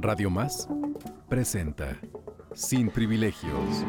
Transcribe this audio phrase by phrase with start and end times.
[0.00, 0.68] Radio Más
[1.28, 1.98] presenta
[2.54, 3.84] Sin Privilegios.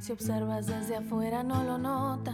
[0.00, 2.33] Si observas desde afuera no lo notas,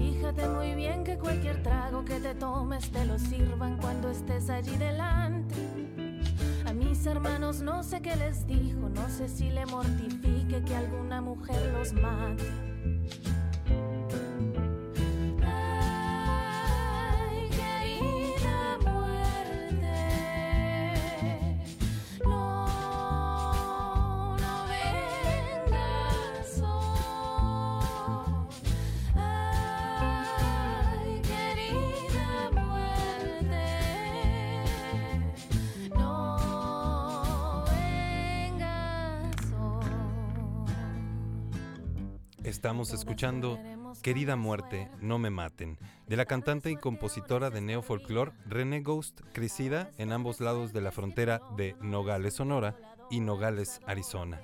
[0.00, 4.74] Fíjate muy bien que cualquier trago que te tomes te lo sirvan cuando estés allí
[4.78, 5.54] delante.
[6.64, 11.20] A mis hermanos no sé qué les dijo, no sé si le mortifique que alguna
[11.20, 12.69] mujer los mate.
[42.60, 43.58] Estamos escuchando
[44.02, 49.90] Querida Muerte, No Me Maten, de la cantante y compositora de neofolclor René Ghost, crecida
[49.96, 52.76] en ambos lados de la frontera de Nogales, Sonora
[53.08, 54.42] y Nogales, Arizona.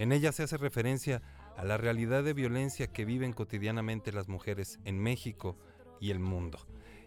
[0.00, 1.22] En ella se hace referencia
[1.56, 5.56] a la realidad de violencia que viven cotidianamente las mujeres en México
[6.00, 6.58] y el mundo.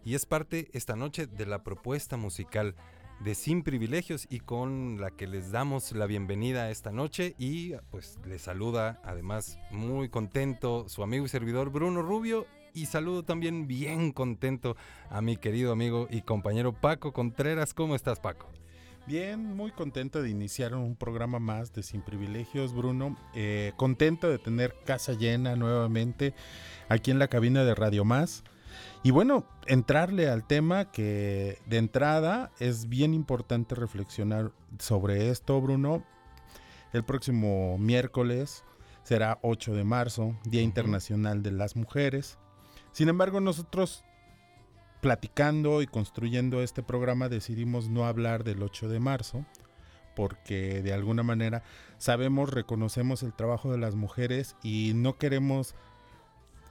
[0.05, 2.75] Y es parte esta noche de la propuesta musical
[3.19, 8.19] de Sin Privilegios y con la que les damos la bienvenida esta noche y pues
[8.25, 12.45] les saluda además muy contento su amigo y servidor Bruno Rubio
[12.75, 14.75] y saludo también bien contento
[15.09, 17.73] a mi querido amigo y compañero Paco Contreras.
[17.73, 18.49] ¿Cómo estás Paco?
[19.07, 23.15] Bien, muy contento de iniciar un programa más de Sin Privilegios, Bruno.
[23.33, 26.33] Eh, contento de tener casa llena nuevamente
[26.89, 28.43] aquí en la cabina de Radio Más.
[29.05, 36.03] Y bueno, entrarle al tema que de entrada es bien importante reflexionar sobre esto, Bruno.
[36.91, 38.63] El próximo miércoles
[39.03, 42.39] será 8 de marzo, Día Internacional de las Mujeres.
[42.93, 44.03] Sin embargo, nosotros
[45.01, 49.45] platicando y construyendo este programa decidimos no hablar del 8 de marzo
[50.15, 51.61] porque de alguna manera
[51.99, 55.75] sabemos, reconocemos el trabajo de las mujeres y no queremos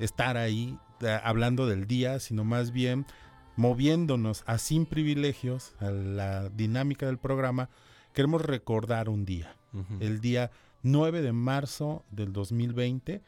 [0.01, 3.07] estar ahí hablando del día, sino más bien
[3.57, 7.71] moviéndonos a sin privilegios, a la dinámica del programa,
[8.13, 9.57] queremos recordar un día,
[10.01, 10.51] el día
[10.83, 13.23] 9 de marzo del 2020,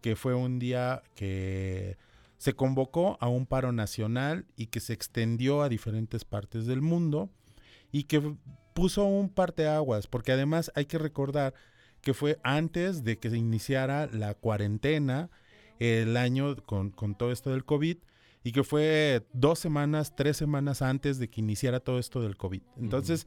[0.00, 1.98] que fue un día que
[2.38, 7.28] se convocó a un paro nacional y que se extendió a diferentes partes del mundo
[7.92, 8.34] y que
[8.74, 11.52] puso un parteaguas, porque además hay que recordar
[12.00, 15.28] que fue antes de que se iniciara la cuarentena,
[15.80, 17.96] el año con, con todo esto del COVID,
[18.42, 22.62] y que fue dos semanas, tres semanas antes de que iniciara todo esto del COVID.
[22.78, 23.26] Entonces,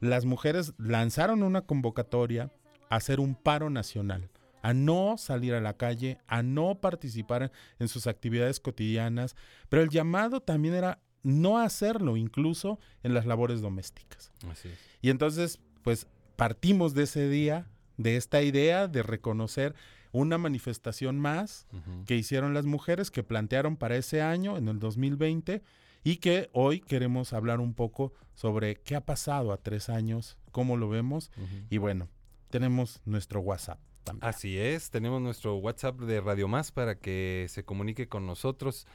[0.00, 2.50] las mujeres lanzaron una convocatoria
[2.88, 4.30] a hacer un paro nacional,
[4.62, 9.36] a no salir a la calle, a no participar en sus actividades cotidianas,
[9.68, 14.32] pero el llamado también era no hacerlo incluso en las labores domésticas.
[14.50, 14.78] Así es.
[15.02, 16.06] Y entonces, pues
[16.36, 17.66] partimos de ese día,
[17.96, 19.74] de esta idea de reconocer
[20.14, 21.66] una manifestación más
[22.06, 25.62] que hicieron las mujeres, que plantearon para ese año, en el 2020,
[26.04, 30.76] y que hoy queremos hablar un poco sobre qué ha pasado a tres años, cómo
[30.76, 31.30] lo vemos
[31.70, 32.08] y bueno,
[32.50, 33.80] tenemos nuestro WhatsApp.
[34.04, 34.28] También.
[34.28, 38.86] Así es, tenemos nuestro WhatsApp de Radio Más para que se comunique con nosotros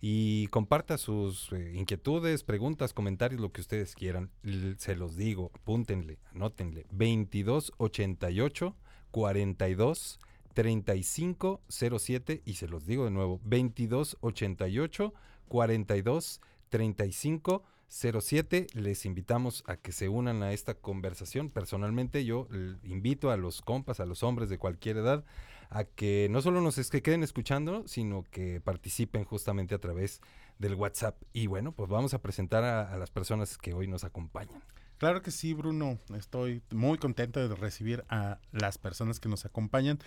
[0.00, 4.30] y comparta sus eh, inquietudes, preguntas, comentarios, lo que ustedes quieran.
[4.44, 6.86] L- Se los digo, apúntenle, anótenle.
[6.90, 8.76] 2288
[9.10, 10.20] 42
[10.58, 15.14] 35 07 y se los digo de nuevo, 2288
[15.46, 18.66] 42 35 07.
[18.74, 21.48] Les invitamos a que se unan a esta conversación.
[21.48, 22.48] Personalmente yo
[22.82, 25.24] invito a los compas, a los hombres de cualquier edad,
[25.70, 30.20] a que no solo nos es que queden escuchando, sino que participen justamente a través
[30.58, 31.22] del WhatsApp.
[31.32, 34.60] Y bueno, pues vamos a presentar a, a las personas que hoy nos acompañan.
[34.98, 36.00] Claro que sí, Bruno.
[36.16, 40.00] Estoy muy contento de recibir a las personas que nos acompañan.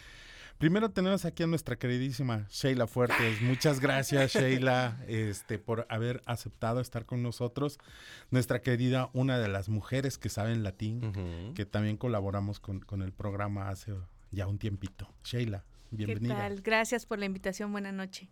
[0.61, 3.41] Primero tenemos aquí a nuestra queridísima Sheila Fuertes.
[3.41, 7.79] Muchas gracias, Sheila, este, por haber aceptado estar con nosotros.
[8.29, 13.11] Nuestra querida, una de las mujeres que saben latín, que también colaboramos con, con el
[13.11, 13.95] programa hace
[14.29, 15.11] ya un tiempito.
[15.23, 16.35] Sheila, bienvenida.
[16.35, 16.61] ¿Qué tal?
[16.61, 17.71] Gracias por la invitación.
[17.71, 18.29] Buenas noches.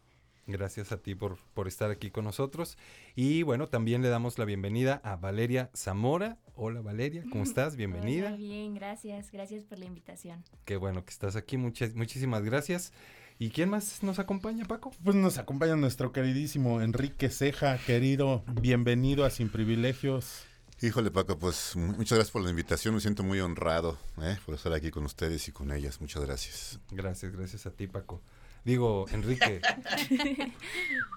[0.51, 2.77] Gracias a ti por, por estar aquí con nosotros.
[3.15, 6.37] Y bueno, también le damos la bienvenida a Valeria Zamora.
[6.55, 7.75] Hola Valeria, ¿cómo estás?
[7.75, 8.27] Bienvenida.
[8.29, 9.31] Hola, bien, gracias.
[9.31, 10.43] Gracias por la invitación.
[10.65, 11.57] Qué bueno que estás aquí.
[11.57, 12.91] Muchas, muchísimas gracias.
[13.37, 14.91] ¿Y quién más nos acompaña, Paco?
[15.03, 20.43] Pues nos acompaña nuestro queridísimo Enrique Ceja, querido, bienvenido a Sin Privilegios.
[20.81, 22.95] Híjole, Paco, pues mu- muchas gracias por la invitación.
[22.95, 24.37] Me siento muy honrado ¿eh?
[24.45, 26.01] por estar aquí con ustedes y con ellas.
[26.01, 26.79] Muchas gracias.
[26.91, 28.21] Gracias, gracias a ti, Paco.
[28.65, 29.61] Digo, Enrique.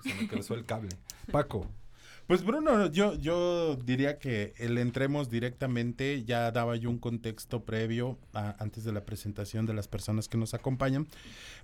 [0.02, 0.90] Se me cruzó el cable.
[1.30, 1.66] Paco.
[2.26, 8.16] Pues Bruno, yo, yo diría que el entremos directamente, ya daba yo un contexto previo
[8.32, 11.08] a- antes de la presentación de las personas que nos acompañan,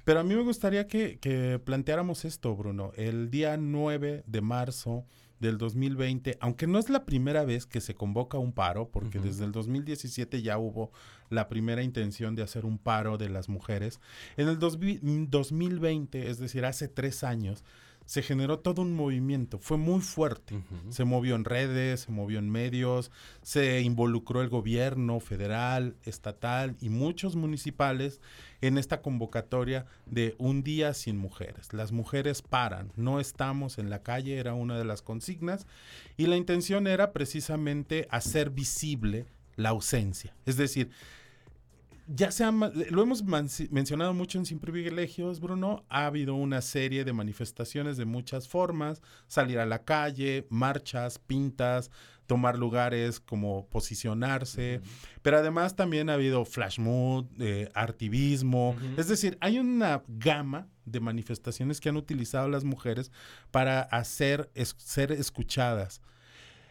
[0.05, 2.91] pero a mí me gustaría que, que planteáramos esto, Bruno.
[2.97, 5.05] El día 9 de marzo
[5.41, 9.45] del 2020, aunque no es la primera vez que se convoca un paro, porque desde
[9.45, 10.91] el 2017 ya hubo
[11.31, 14.01] la primera intención de hacer un paro de las mujeres,
[14.37, 17.65] en el 2000 2020, es decir, hace tres años,
[18.09, 20.63] se generó todo un movimiento, fue muy fuerte.
[20.89, 23.11] Se movió en redes, se movió en medios,
[23.43, 28.23] se involucró el gobierno federal, estatal y muchos municipales
[28.63, 31.75] en esta convocatoria de un día sin mujeres.
[31.75, 35.67] Las mujeres paran, no estamos en la calle, era una de las consignas,
[36.17, 39.27] y la intención era precisamente hacer visible
[39.57, 40.35] la ausencia.
[40.47, 40.89] Es decir,
[42.09, 43.23] ya se ha lo hemos
[43.71, 45.85] mencionado mucho en Sin Privilegios, Bruno.
[45.89, 51.91] Ha habido una serie de manifestaciones de muchas formas: salir a la calle, marchas, pintas,
[52.27, 54.81] tomar lugares como posicionarse.
[55.23, 58.75] Pero además también ha habido flash mood, eh, artivismo.
[58.97, 63.13] Es decir, hay una gama de manifestaciones que han utilizado las mujeres
[63.51, 66.01] para hacer es- ser escuchadas.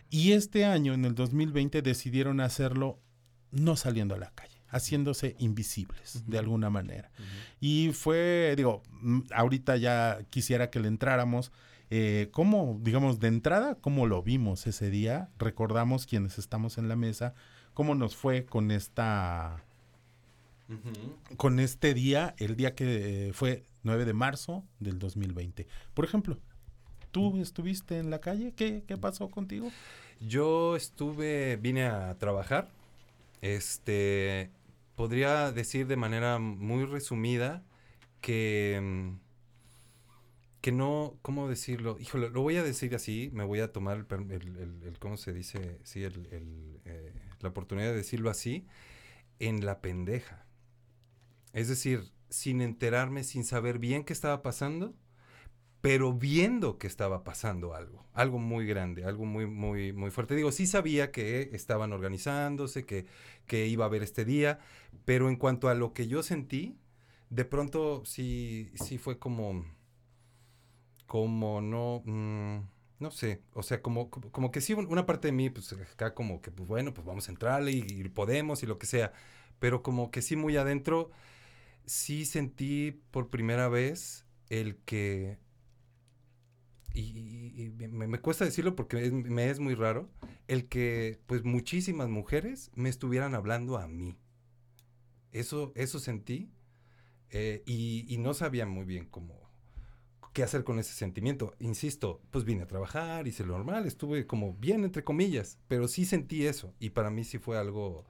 [0.10, 3.00] Y este año, en el 2020, decidieron hacerlo
[3.52, 7.10] no saliendo a la calle, haciéndose invisibles de alguna manera.
[7.60, 11.52] Y fue, digo, mm, ahorita ya quisiera que le entráramos.
[11.90, 15.30] Eh, ¿Cómo, digamos, de entrada, cómo lo vimos ese día?
[15.40, 17.34] Recordamos quienes estamos en la mesa,
[17.74, 19.64] cómo nos fue con esta,
[21.38, 25.66] con este día, el día que eh, fue 9 de marzo del 2020.
[25.94, 26.38] Por ejemplo,
[27.12, 28.54] ¿tú estuviste en la calle?
[28.54, 29.72] ¿Qué, qué pasó contigo?
[30.20, 32.70] Yo estuve, vine a trabajar.
[33.42, 34.52] Este,
[34.96, 37.64] podría decir de manera muy resumida
[38.22, 39.16] que, mm,
[40.62, 41.98] que no, ¿cómo decirlo?
[42.00, 44.32] Híjole, lo voy a decir así, me voy a tomar el,
[44.84, 45.80] el- ¿cómo se dice?
[45.84, 48.66] Sí, eh, la oportunidad de decirlo así,
[49.40, 50.46] en la pendeja.
[51.54, 54.94] Es decir, sin enterarme, sin saber bien qué estaba pasando,
[55.82, 60.36] pero viendo que estaba pasando algo, algo muy grande, algo muy, muy, muy fuerte.
[60.36, 63.06] Digo, sí sabía que estaban organizándose, que,
[63.46, 64.60] que iba a haber este día,
[65.06, 66.78] pero en cuanto a lo que yo sentí,
[67.30, 69.66] de pronto sí, sí fue como,
[71.06, 72.58] como no, mm,
[73.00, 76.14] no sé, o sea, como, como, que sí, un- una parte de mí, pues acá
[76.14, 79.14] como que, pues bueno, pues vamos a entrarle y, y podemos y lo que sea,
[79.60, 81.12] pero como que sí muy adentro,
[81.86, 85.40] sí sentí por primera vez el que
[87.02, 90.10] y, y- me, me cuesta decirlo porque me es muy raro,
[90.48, 94.18] el que pues muchísimas mujeres me estuvieran hablando a mí.
[95.32, 96.50] Eso, eso sentí
[97.32, 99.48] eh, y, y no sabía muy bien cómo
[100.34, 101.56] qué hacer con ese sentimiento.
[101.60, 106.06] Insisto, pues vine a trabajar, hice lo normal, estuve como bien entre comillas, pero sí
[106.06, 108.06] sentí eso y para mí sí fue algo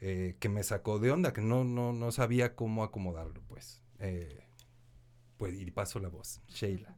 [0.00, 3.82] eh, que me sacó de onda, que no, no, no sabía cómo acomodarlo, pues.
[4.00, 4.40] Eh,
[5.38, 6.96] pues y paso la voz, Sheila.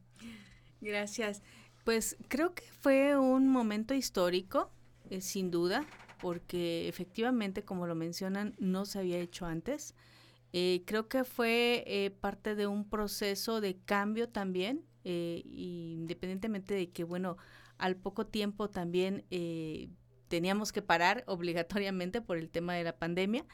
[0.82, 1.42] Gracias.
[1.84, 4.70] Pues creo que fue un momento histórico,
[5.10, 5.86] eh, sin duda,
[6.20, 9.94] porque efectivamente, como lo mencionan, no se había hecho antes.
[10.52, 17.04] Eh, creo que fue eh, parte de un proceso de cambio también, independientemente de que,
[17.04, 17.36] bueno,
[17.78, 19.24] al poco tiempo también
[20.28, 23.44] teníamos que parar obligatoriamente por el tema de la pandemia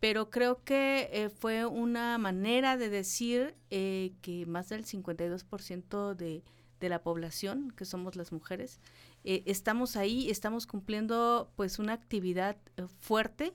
[0.00, 6.44] pero creo que fue una manera de decir que más del 52% de,
[6.80, 8.80] de la población, que somos las mujeres,
[9.24, 13.52] eh, estamos ahí, estamos cumpliendo pues una actividad eh, fuerte,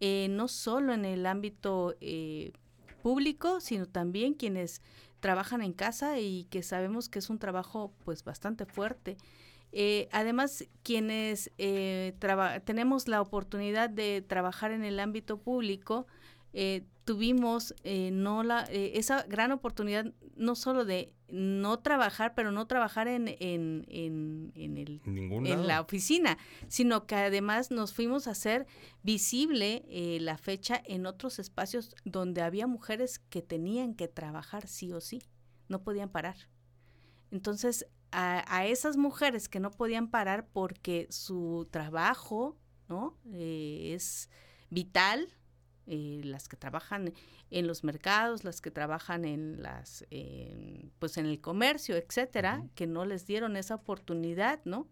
[0.00, 1.94] eh, no solo en el ámbito
[3.02, 4.82] público, sino también quienes
[5.20, 9.16] trabajan en casa y que sabemos que es un trabajo pues bastante fuerte.
[10.12, 11.50] además, quienes
[12.64, 16.06] tenemos la oportunidad de trabajar en el ámbito público,
[17.04, 17.74] tuvimos
[18.12, 23.84] no la, esa gran oportunidad no solo de no trabajar, pero no trabajar en, en,
[23.88, 26.38] en, en el, en la oficina,
[26.68, 28.66] sino que además nos fuimos a hacer
[29.02, 34.92] visible eh, la fecha en otros espacios donde había mujeres que tenían que trabajar sí
[34.92, 35.22] o sí,
[35.68, 36.36] no podían parar.
[37.30, 42.56] Entonces, a, a esas mujeres que no podían parar porque su trabajo
[42.90, 43.16] ¿no?
[43.32, 44.28] Eh, es
[44.68, 45.32] vital,
[45.86, 47.12] eh, las que trabajan
[47.50, 50.04] en los mercados, las que trabajan en las,
[50.98, 54.88] pues en el comercio, etcétera, que no les dieron esa oportunidad, ¿no?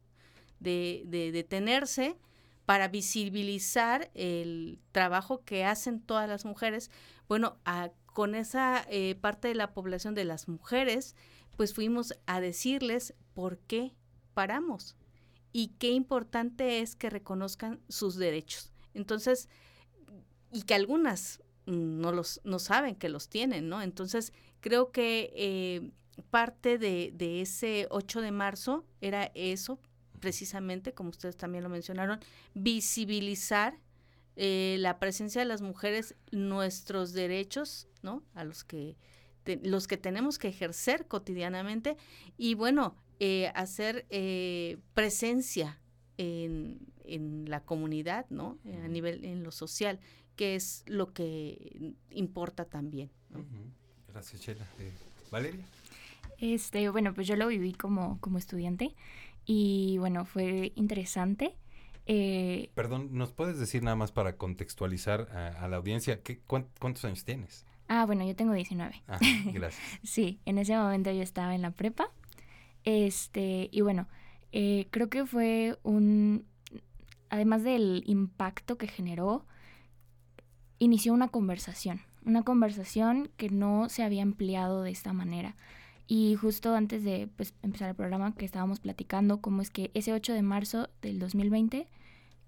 [0.61, 2.17] De, de detenerse
[2.69, 6.91] para visibilizar el trabajo que hacen todas las mujeres.
[7.27, 7.57] Bueno,
[8.05, 11.17] con esa eh, parte de la población de las mujeres,
[11.57, 13.95] pues fuimos a decirles por qué
[14.35, 14.97] paramos
[15.51, 18.73] y qué importante es que reconozcan sus derechos.
[18.93, 19.49] Entonces,
[20.53, 23.83] y que algunas no los no saben que los tienen, ¿no?
[23.83, 25.91] Entonces creo que eh,
[26.31, 29.79] parte de, de, ese 8 de marzo era eso,
[30.21, 32.21] precisamente, como ustedes también lo mencionaron,
[32.55, 33.79] visibilizar
[34.37, 38.23] eh, la presencia de las mujeres, nuestros derechos, ¿no?
[38.35, 38.97] A los que
[39.63, 41.97] los que tenemos que ejercer cotidianamente
[42.37, 44.07] y bueno, eh, hacer
[44.93, 45.81] presencia
[46.19, 48.59] en, en, la comunidad, ¿no?
[48.85, 50.01] A nivel en lo social
[50.39, 53.11] que es lo que importa también.
[54.07, 54.65] Gracias, Chela.
[54.79, 54.93] Eh,
[55.33, 55.67] Valeria.
[56.39, 58.95] Este, bueno, pues yo lo viví como, como estudiante
[59.45, 61.57] y bueno, fue interesante.
[62.07, 65.29] Eh, Perdón, ¿nos puedes decir nada más para contextualizar
[65.59, 67.67] a, la audiencia ¿qué, cuántos años tienes?
[67.89, 69.03] Ah, bueno, yo tengo 19.
[69.09, 69.19] Ah,
[69.53, 69.83] gracias.
[70.05, 72.13] sí, en ese momento yo estaba en la prepa.
[72.85, 74.07] Este, y bueno,
[74.53, 76.47] eh, creo que fue un,
[77.29, 79.45] además del impacto que generó,
[80.79, 85.57] inició una conversación, una conversación que no se había empleado de esta manera.
[86.07, 90.13] Y justo antes de pues, empezar el programa que estábamos platicando, cómo es que ese
[90.13, 91.87] 8 de marzo del 2020,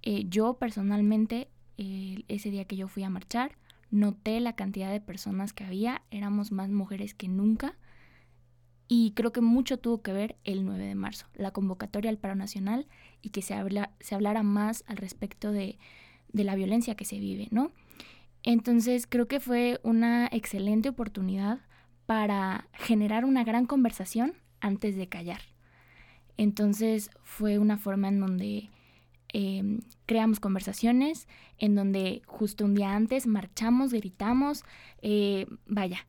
[0.02, 3.56] eh, yo personalmente, ese día que yo fui a marchar,
[3.90, 7.76] noté la cantidad de personas que había, éramos más mujeres que nunca.
[8.86, 12.34] Y creo que mucho tuvo que ver el 9 de marzo, la convocatoria al paro
[12.34, 12.86] nacional
[13.22, 15.78] y que se, habla, se hablara más al respecto de
[16.32, 17.72] la violencia que se vive, ¿no?
[18.42, 21.60] Entonces creo que fue una excelente oportunidad
[22.06, 25.40] para generar una gran conversación antes de callar.
[26.36, 28.70] Entonces fue una forma en donde
[29.28, 31.28] em, creamos conversaciones,
[31.58, 34.64] en donde justo un día antes marchamos, gritamos,
[35.02, 36.06] eh, vaya.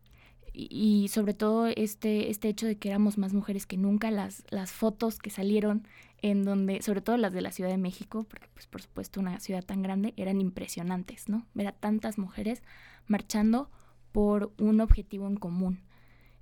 [0.54, 4.72] Y, sobre todo este, este hecho de que éramos más mujeres que nunca, las, las
[4.72, 5.88] fotos que salieron
[6.22, 9.40] en donde, sobre todo las de la Ciudad de México, porque pues por supuesto una
[9.40, 11.46] ciudad tan grande, eran impresionantes, ¿no?
[11.54, 12.64] Ver a tantas mujeres
[13.08, 13.70] marchando
[14.12, 15.80] por un objetivo en común.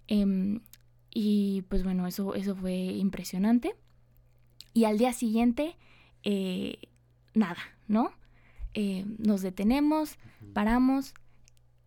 [0.07, 0.61] Em,
[1.11, 3.75] y pues bueno, eso, eso fue impresionante.
[4.73, 5.77] Y al día siguiente,
[6.23, 6.89] eh,
[7.33, 8.11] nada, ¿no?
[8.73, 10.17] Eh, nos detenemos,
[10.53, 11.13] paramos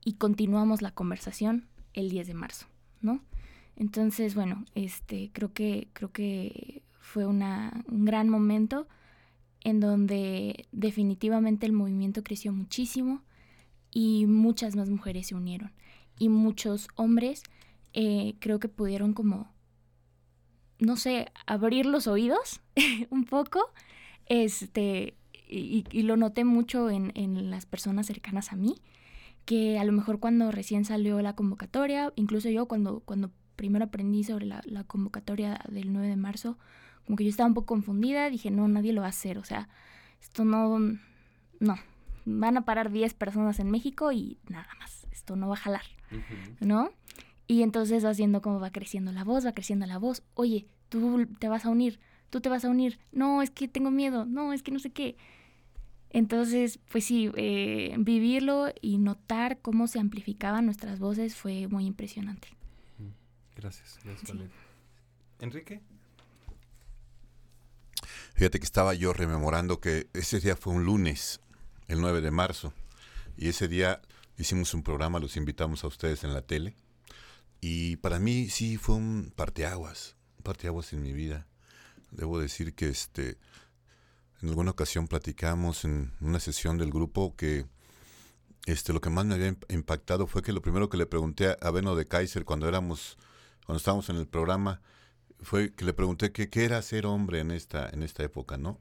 [0.04, 2.66] y continuamos la conversación el 10 de marzo,
[3.00, 3.20] ¿no?
[3.76, 8.86] Entonces, bueno, este, creo que, creo que fue una, un gran momento
[9.64, 13.22] en donde definitivamente el movimiento creció muchísimo
[13.90, 15.72] y muchas más mujeres se unieron.
[16.18, 17.42] Y muchos hombres
[17.92, 19.50] eh, creo que pudieron como,
[20.78, 22.60] no sé, abrir los oídos
[23.10, 23.72] un poco.
[24.26, 25.14] Este,
[25.48, 28.76] y, y, lo noté mucho en, en las personas cercanas a mí,
[29.44, 34.24] que a lo mejor cuando recién salió la convocatoria, incluso yo cuando, cuando primero aprendí
[34.24, 36.58] sobre la, la convocatoria del 9 de marzo,
[37.04, 39.44] como que yo estaba un poco confundida, dije, no, nadie lo va a hacer, o
[39.44, 39.68] sea,
[40.20, 40.78] esto no,
[41.60, 41.76] no,
[42.24, 45.84] van a parar 10 personas en México y nada más, esto no va a jalar,
[46.60, 46.90] ¿no?
[47.46, 51.48] Y entonces haciendo como va creciendo la voz, va creciendo la voz, oye, tú te
[51.48, 51.98] vas a unir,
[52.30, 54.90] tú te vas a unir, no, es que tengo miedo, no, es que no sé
[54.90, 55.16] qué.
[56.14, 62.48] Entonces, pues sí, eh, vivirlo y notar cómo se amplificaban nuestras voces fue muy impresionante.
[63.56, 64.54] Gracias, gracias Valeria.
[65.40, 65.80] Enrique.
[68.34, 71.40] Fíjate que estaba yo rememorando que ese día fue un lunes,
[71.88, 72.74] el 9 de marzo,
[73.38, 74.02] y ese día
[74.36, 76.74] hicimos un programa, los invitamos a ustedes en la tele,
[77.60, 81.46] y para mí sí fue un parteaguas, un parteaguas en mi vida.
[82.10, 83.38] Debo decir que este,
[84.42, 87.66] en alguna ocasión platicamos en una sesión del grupo que
[88.66, 91.70] este, lo que más me había impactado fue que lo primero que le pregunté a
[91.70, 93.16] Beno de Kaiser cuando éramos,
[93.66, 94.80] cuando estábamos en el programa,
[95.40, 98.80] fue que le pregunté qué era ser hombre en esta, en esta época, ¿no?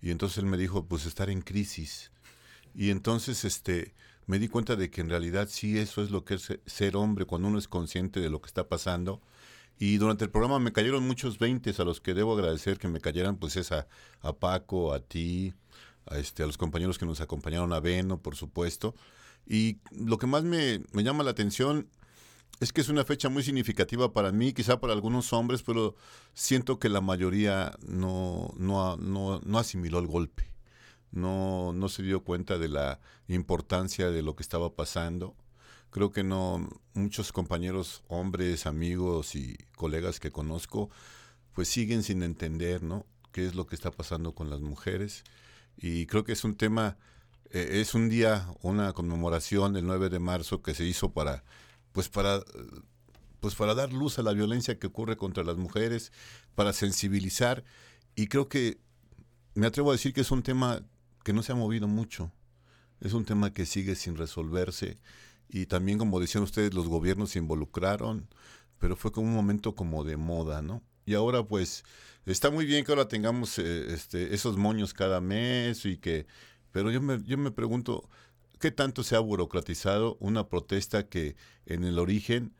[0.00, 2.12] Y entonces él me dijo, pues estar en crisis.
[2.74, 3.94] Y entonces este,
[4.26, 7.24] me di cuenta de que en realidad sí eso es lo que es ser hombre
[7.24, 9.20] cuando uno es consciente de lo que está pasando.
[9.78, 13.00] Y durante el programa me cayeron muchos veintes a los que debo agradecer que me
[13.00, 13.86] cayeran, pues es a,
[14.40, 15.54] Paco, a ti,
[16.06, 18.94] a, este, a los compañeros que nos acompañaron, a Beno, por supuesto.
[19.46, 21.88] Y lo que más me, me llama la atención
[22.60, 25.94] es que es una fecha muy significativa para mí, quizá para algunos hombres, pero
[26.34, 30.50] siento que la mayoría no, no, no, no asimiló el golpe,
[31.12, 35.36] no, no se dio cuenta de la importancia de lo que estaba pasando.
[35.90, 40.90] Creo que no, muchos compañeros, hombres, amigos y colegas que conozco,
[41.52, 43.06] pues siguen sin entender, ¿no?
[43.32, 45.24] qué es lo que está pasando con las mujeres.
[45.76, 46.96] Y creo que es un tema,
[47.50, 51.44] eh, es un día, una conmemoración el 9 de marzo que se hizo para
[51.92, 52.42] pues para
[53.40, 56.12] pues para dar luz a la violencia que ocurre contra las mujeres,
[56.56, 57.62] para sensibilizar
[58.16, 58.78] y creo que
[59.54, 60.82] me atrevo a decir que es un tema
[61.22, 62.32] que no se ha movido mucho.
[63.00, 64.98] Es un tema que sigue sin resolverse
[65.48, 68.28] y también como decían ustedes los gobiernos se involucraron,
[68.78, 70.82] pero fue como un momento como de moda, ¿no?
[71.06, 71.84] Y ahora pues
[72.26, 76.26] está muy bien que ahora tengamos eh, este, esos moños cada mes y que
[76.70, 78.08] pero yo me, yo me pregunto,
[78.58, 82.54] ¿Qué tanto se ha burocratizado una protesta que en el origen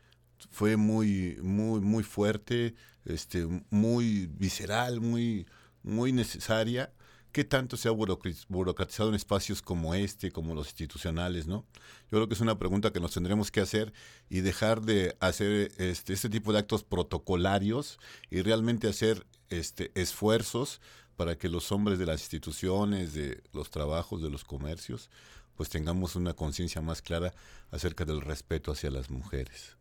[0.51, 5.47] fue muy, muy, muy fuerte, este, muy visceral, muy,
[5.83, 6.93] muy necesaria?
[7.33, 11.67] ¿Qué tanto se ha burocratizado en espacios como este, como los institucionales, no?
[12.11, 13.93] Yo creo que es una pregunta que nos tendremos que hacer
[14.31, 17.99] y dejar de hacer este, este tipo de actos protocolarios
[18.31, 20.81] y realmente hacer este, esfuerzos
[21.17, 25.11] para que los hombres de las instituciones, de los trabajos, de los comercios,
[25.57, 27.35] pues tengamos una conciencia más clara
[27.73, 29.77] acerca del respeto hacia las mujeres.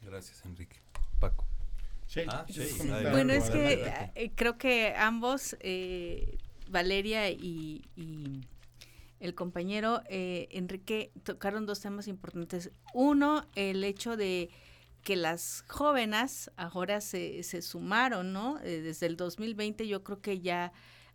[0.00, 0.80] Gracias, Enrique.
[1.18, 1.44] Paco.
[2.28, 2.46] Ah,
[3.10, 7.82] bueno, es que eh, creo que ambos, eh, Valeria y,
[9.20, 12.72] el compañero eh, Enrique, tocaron dos temas importantes.
[12.92, 14.50] Uno, el hecho de
[15.04, 18.58] que las jóvenes ahora se, se sumaron, ¿no?
[18.58, 20.72] desde el 2020 yo creo que ya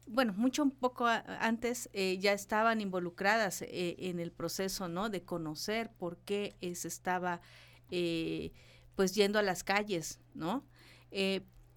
[0.08, 5.10] bueno, mucho un poco antes eh, ya estaban involucradas eh, en el proceso, ¿no?
[5.10, 7.42] De conocer por qué se estaba,
[7.92, 8.54] eh,
[8.96, 10.66] pues, yendo a las calles, ¿no?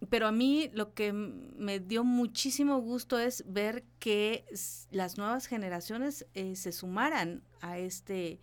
[0.08, 4.44] Pero a mí lo que me dio muchísimo gusto es ver que
[4.90, 8.40] las nuevas generaciones se sumaran a este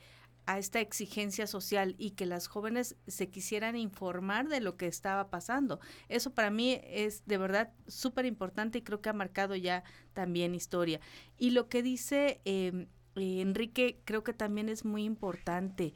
[0.48, 5.30] a esta exigencia social y que las jóvenes se quisieran informar de lo que estaba
[5.30, 5.82] pasando.
[6.08, 10.56] Eso para mí es de verdad súper importante y creo que ha marcado ya también
[10.56, 11.02] historia.
[11.38, 15.94] Y lo que dice em, eh, Enrique creo que también es muy importante.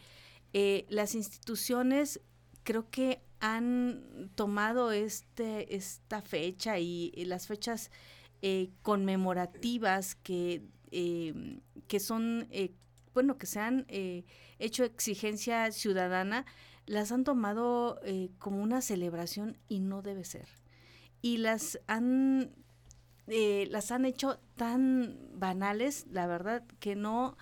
[0.51, 2.19] Eh, las instituciones
[2.63, 7.91] creo que han tomado este, esta fecha y, las fechas
[8.41, 12.47] eh, conmemorativas que, em, que son
[13.13, 14.25] bueno, que se han eh,
[14.59, 16.45] hecho exigencia ciudadana,
[16.85, 20.47] las han tomado eh, como una celebración y no debe ser.
[21.21, 22.51] Y las han,
[23.27, 27.37] eh, las han hecho tan banales, la verdad, que no,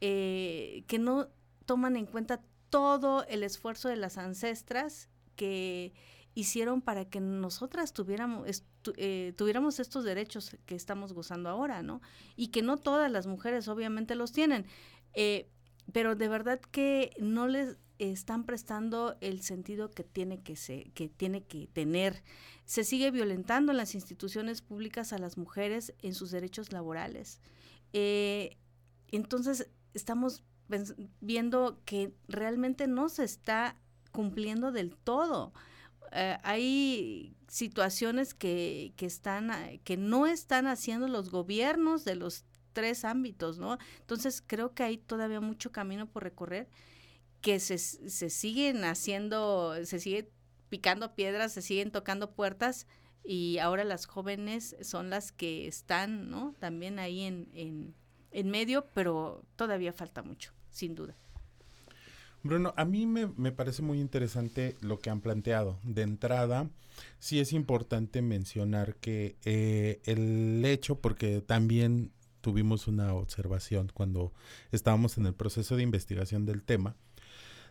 [0.00, 1.28] que no
[1.64, 5.08] toman en cuenta todo el esfuerzo de las ancestras
[5.42, 5.92] que
[6.34, 8.62] hicieron para que nosotras tuviéramos,
[9.36, 12.00] tuviéramos estos derechos que estamos gozando ahora, ¿no?
[12.36, 14.66] Y que no todas las mujeres obviamente los tienen.
[15.14, 15.48] Eh,
[15.92, 20.54] pero de verdad que no les están prestando el sentido que tiene que,
[20.94, 22.22] que tiene que tener.
[22.66, 27.40] Se sigue violentando en las instituciones públicas a las mujeres en sus derechos laborales.
[27.92, 28.58] Eh,
[29.10, 30.44] entonces, estamos
[31.20, 33.76] viendo que realmente no se está
[34.12, 35.52] cumpliendo del todo.
[36.12, 39.50] Eh, hay situaciones que, que, están,
[39.84, 43.78] que no están haciendo los gobiernos de los tres ámbitos, ¿no?
[44.00, 46.68] Entonces creo que hay todavía mucho camino por recorrer,
[47.40, 50.30] que se, se siguen haciendo, se sigue
[50.68, 52.86] picando piedras, se siguen tocando puertas
[53.24, 56.54] y ahora las jóvenes son las que están, ¿no?
[56.58, 57.94] También ahí en, en,
[58.30, 61.16] en medio, pero todavía falta mucho, sin duda.
[62.42, 65.78] Bruno, a mí me, me, parece muy interesante lo que han planteado.
[65.84, 66.68] De entrada,
[67.18, 74.32] sí es importante mencionar que eh, el hecho, porque también tuvimos una observación cuando
[74.72, 76.96] estábamos en el proceso de investigación del tema,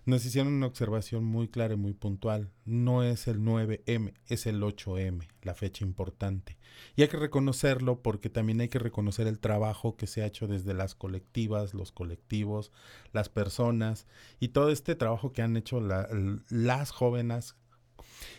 [0.06, 2.52] nos hicieron una observación muy clara y muy puntual.
[2.66, 6.58] No es el 9M, es el 8M, la fecha importante.
[6.96, 10.48] Y hay que reconocerlo porque también hay que reconocer el trabajo que se ha hecho
[10.48, 12.72] desde las colectivas, los colectivos,
[13.14, 14.08] las personas
[14.40, 17.56] y todo este trabajo que han hecho las jóvenes.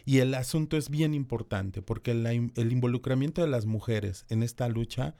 [0.04, 5.14] Y el asunto es bien importante porque el involucramiento de las mujeres en esta lucha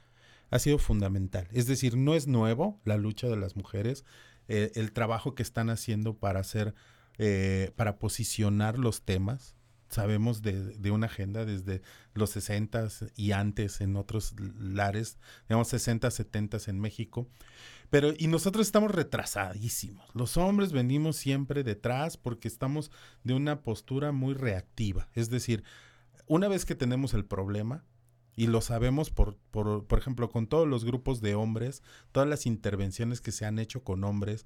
[0.49, 1.47] ha sido fundamental.
[1.51, 4.05] Es decir, no es nuevo la lucha de las mujeres,
[4.47, 6.73] eh, el trabajo que están haciendo para hacer,
[7.17, 9.55] eh, para posicionar los temas.
[9.89, 11.83] Sabemos de, una agenda desde
[12.15, 17.29] los 60 y antes en otros lares, digamos 60, 70 en México.
[17.91, 20.09] Pero, y nosotros estamos retrasadísimos.
[20.15, 22.89] Los hombres venimos siempre detrás porque estamos
[23.23, 25.09] de una postura muy reactiva.
[25.13, 25.63] Es decir,
[26.25, 27.83] una vez que tenemos el problema,
[28.35, 32.45] y lo sabemos por, por, por ejemplo, con todos los grupos de hombres, todas las
[32.45, 34.45] intervenciones que se han hecho con hombres,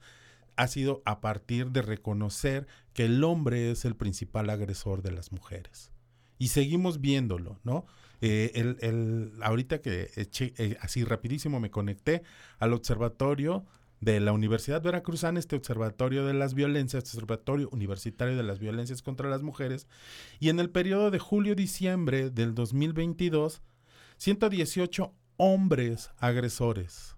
[0.58, 5.32] ha sido a partir de reconocer que el hombre es el principal agresor de las
[5.32, 5.92] mujeres.
[6.40, 7.86] Y seguimos viéndolo, ¿no?
[8.22, 12.24] Eh, el, el, ahorita que eh, así rapidísimo me conecté
[12.58, 13.66] al observatorio
[14.02, 19.02] de la Universidad Veracruzana, este observatorio de las violencias, este observatorio universitario de las violencias
[19.02, 19.88] contra las mujeres,
[20.40, 23.62] y en el periodo de julio-diciembre del 2022
[24.18, 27.16] 118 hombres agresores.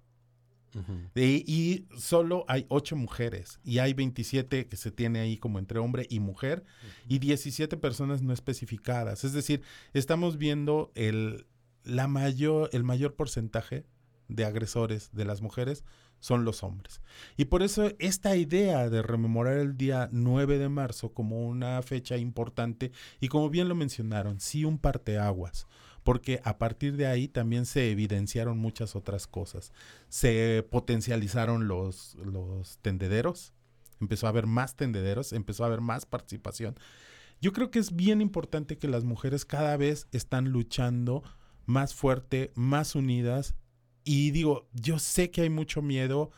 [1.15, 6.05] y, solo hay 8 mujeres y hay 27 que se tiene ahí como entre hombre
[6.09, 6.63] y mujer
[7.07, 9.23] y 17 personas no especificadas.
[9.23, 9.61] Es decir,
[9.93, 11.47] estamos viendo el,
[11.83, 13.85] la mayor, el mayor porcentaje
[14.27, 15.83] de agresores de las mujeres
[16.19, 17.01] son los hombres.
[17.37, 22.17] Y por eso esta idea de rememorar el día 9 de marzo como una fecha
[22.17, 25.65] importante y como bien lo mencionaron, sí un parteaguas
[26.09, 29.71] porque a partir de ahí también se evidenciaron muchas otras cosas.
[30.07, 33.53] Se potencializaron los, los tendederos,
[34.01, 36.73] empezó a haber más tendederos, empezó a haber más participación.
[37.41, 41.21] Yo creo que es bien importante que las mujeres cada vez están luchando
[41.67, 43.53] más fuerte, más unidas.
[44.03, 46.31] Y digo, yo sé que hay mucho miedo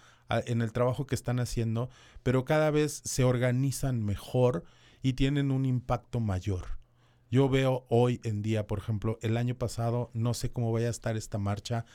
[0.48, 1.90] en el trabajo que están haciendo,
[2.24, 4.66] pero cada vez se organizan mejor
[5.02, 6.81] y tienen un impacto mayor.
[7.32, 10.92] Yo veo hoy en día, por ejemplo, el año pasado, no sé cómo vaya a
[10.92, 11.86] estar esta marcha,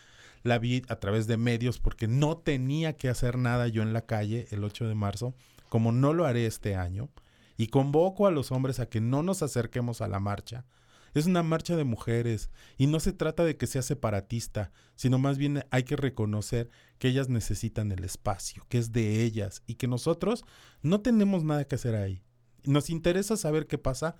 [0.42, 4.06] la vi a través de medios porque no tenía que hacer nada yo en la
[4.06, 5.34] calle el 8 de marzo,
[5.68, 7.10] como no lo haré este año,
[7.58, 10.64] y convoco a los hombres a que no nos acerquemos a la marcha.
[11.12, 15.36] Es una marcha de mujeres y no se trata de que sea separatista, sino más
[15.36, 19.86] bien hay que reconocer que ellas necesitan el espacio, que es de ellas y que
[19.86, 20.46] nosotros
[20.80, 22.22] no tenemos nada que hacer ahí.
[22.64, 24.16] Nos interesa saber qué pasa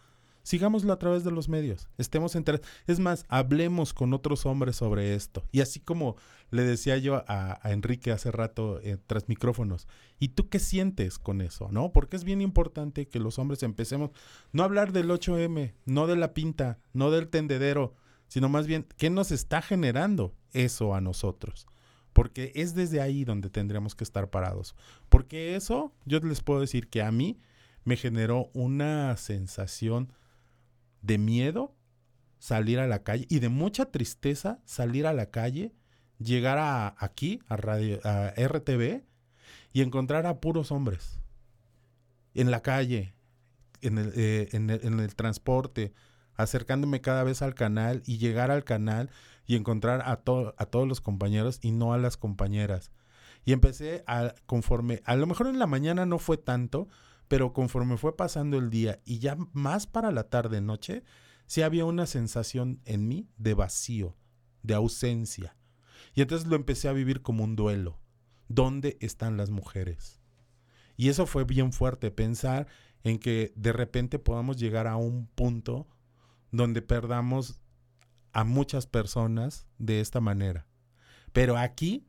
[0.46, 2.60] sigámoslo a través de los medios, estemos entre...
[2.86, 5.42] Es más, hablemos con otros hombres sobre esto.
[5.50, 6.14] Y así como
[6.52, 9.88] le decía yo a, Enrique hace rato eh, tras micrófonos,
[10.20, 11.68] ¿y tú qué sientes con eso?
[11.72, 11.90] ¿No?
[11.90, 14.12] Porque es bien importante que los hombres empecemos
[14.52, 17.96] no hablar del 8M, no de la pinta, no del tendedero,
[18.28, 21.66] sino más bien, ¿qué nos está generando eso a nosotros?
[22.12, 24.76] Porque es desde ahí donde tendríamos que estar parados.
[25.08, 27.40] Porque eso, yo les puedo decir que a mí
[27.82, 30.12] me generó una sensación
[31.06, 31.74] de miedo
[32.38, 35.72] salir a la calle y de mucha tristeza salir a la calle,
[36.18, 39.04] llegar a, aquí, a, radio, a RTV,
[39.72, 41.18] y encontrar a puros hombres
[42.34, 43.14] en la calle,
[43.80, 45.92] en el, eh, en, el, transporte,
[46.34, 49.10] acercándome cada vez al canal y llegar al canal
[49.46, 52.90] y encontrar a, a todos los compañeros y no a las compañeras.
[53.44, 56.88] Y empecé a, conforme, a lo mejor en la mañana no fue tanto,
[57.28, 61.02] pero conforme fue pasando el día y ya más para la tarde noche,
[61.46, 64.16] sí había una sensación en mí de vacío,
[64.62, 65.56] de ausencia.
[66.14, 68.00] Y entonces lo empecé a vivir como un duelo.
[68.48, 70.20] ¿Dónde están las mujeres?
[70.96, 72.68] Y eso fue bien fuerte, pensar
[73.02, 75.88] en que de repente podamos llegar a un punto
[76.50, 77.60] donde perdamos
[78.32, 80.66] a muchas personas de esta manera.
[81.32, 82.08] Pero aquí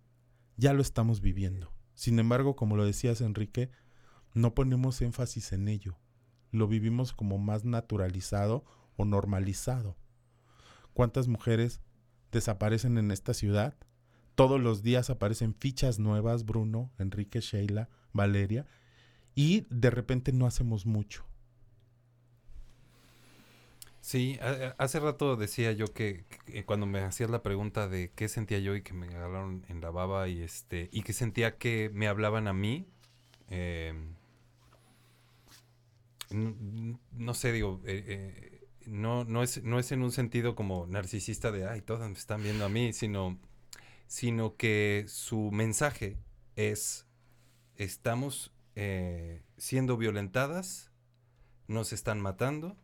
[0.56, 1.74] ya lo estamos viviendo.
[1.94, 3.70] Sin embargo, como lo decías, Enrique,
[4.34, 5.98] no ponemos énfasis en ello.
[6.52, 9.96] Lo vivimos como más naturalizado o normalizado.
[10.94, 11.82] ¿Cuántas mujeres
[12.32, 13.76] desaparecen en esta ciudad?
[14.36, 18.66] Todos los días aparecen fichas nuevas, Bruno, Enrique, Sheila, Valeria,
[19.36, 21.26] y de repente no hacemos mucho.
[24.08, 24.40] Sí,
[24.78, 26.24] hace rato decía yo que,
[26.66, 29.90] cuando me hacías la pregunta de qué sentía yo y que me agarraron en la
[29.90, 32.88] baba y este y que sentía que me hablaban a mí,
[33.50, 33.94] eh,
[36.30, 41.52] no, sé, digo, eh, eh, no, no, es, no es en un sentido como narcisista
[41.52, 43.40] de, ay, todas me están viendo a mí, sino,
[44.08, 46.18] sino que su mensaje
[46.56, 47.06] es,
[47.76, 48.54] estamos
[49.58, 50.92] siendo violentadas,
[51.68, 52.78] nos están matando,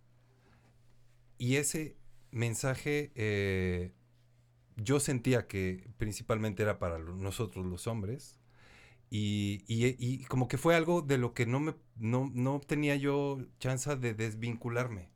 [1.38, 1.96] y ese
[2.32, 3.12] mensaje
[4.76, 8.40] yo sentía que principalmente era para nosotros los hombres,
[9.16, 14.16] y, como que fue algo de lo que no, me, no, tenía yo chance de
[14.16, 15.12] desvincularme.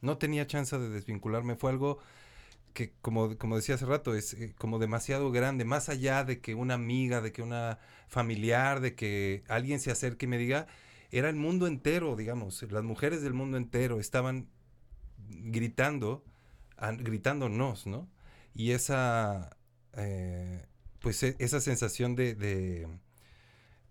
[0.00, 1.54] No tenía chance de desvincularme.
[1.54, 1.98] Fue algo
[2.74, 5.64] que, como, como decía hace rato, es eh, como demasiado grande.
[5.64, 7.78] Más allá de que una amiga, de que una
[8.08, 10.66] familiar, de que alguien se acerque y me diga,
[11.12, 12.60] era el mundo entero, digamos.
[12.72, 14.48] Las mujeres del mundo entero estaban
[15.28, 16.24] gritando,
[16.98, 18.08] gritándonos, ¿no?
[18.54, 19.56] Y esa,
[19.92, 20.66] eh,
[21.00, 22.88] pues e, esa sensación de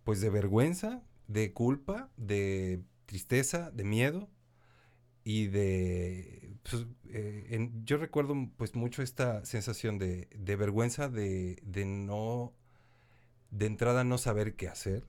[0.06, 4.30] pues de vergüenza, de culpa, de tristeza, de miedo
[5.26, 6.56] y de...
[6.70, 12.54] Pues, eh, yo recuerdo pues mucho esta sensación de, vergüenza de, no...
[13.50, 15.06] de entrada no saber qué hacer,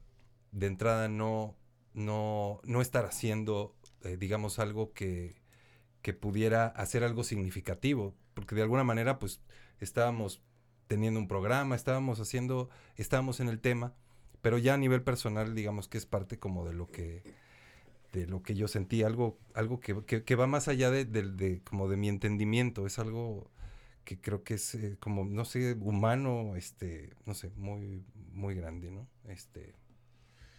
[0.51, 1.57] de entrada no,
[1.93, 5.43] no, no estar haciendo, eh, digamos, algo que,
[6.01, 9.43] que pudiera hacer algo significativo, porque de alguna manera pues
[9.79, 10.43] estábamos
[10.87, 13.95] teniendo un programa, estábamos haciendo, estábamos en el tema,
[14.43, 17.23] pero ya a nivel personal, digamos que es parte como de lo que
[18.13, 21.89] de lo que yo sentí, algo, algo que, que, va más allá de, de, como
[21.89, 23.51] de mi entendimiento, es algo
[24.05, 28.91] que creo que es eh, como, no sé, humano, este, no sé, muy, muy grande,
[28.91, 29.07] ¿no?
[29.29, 29.75] Este,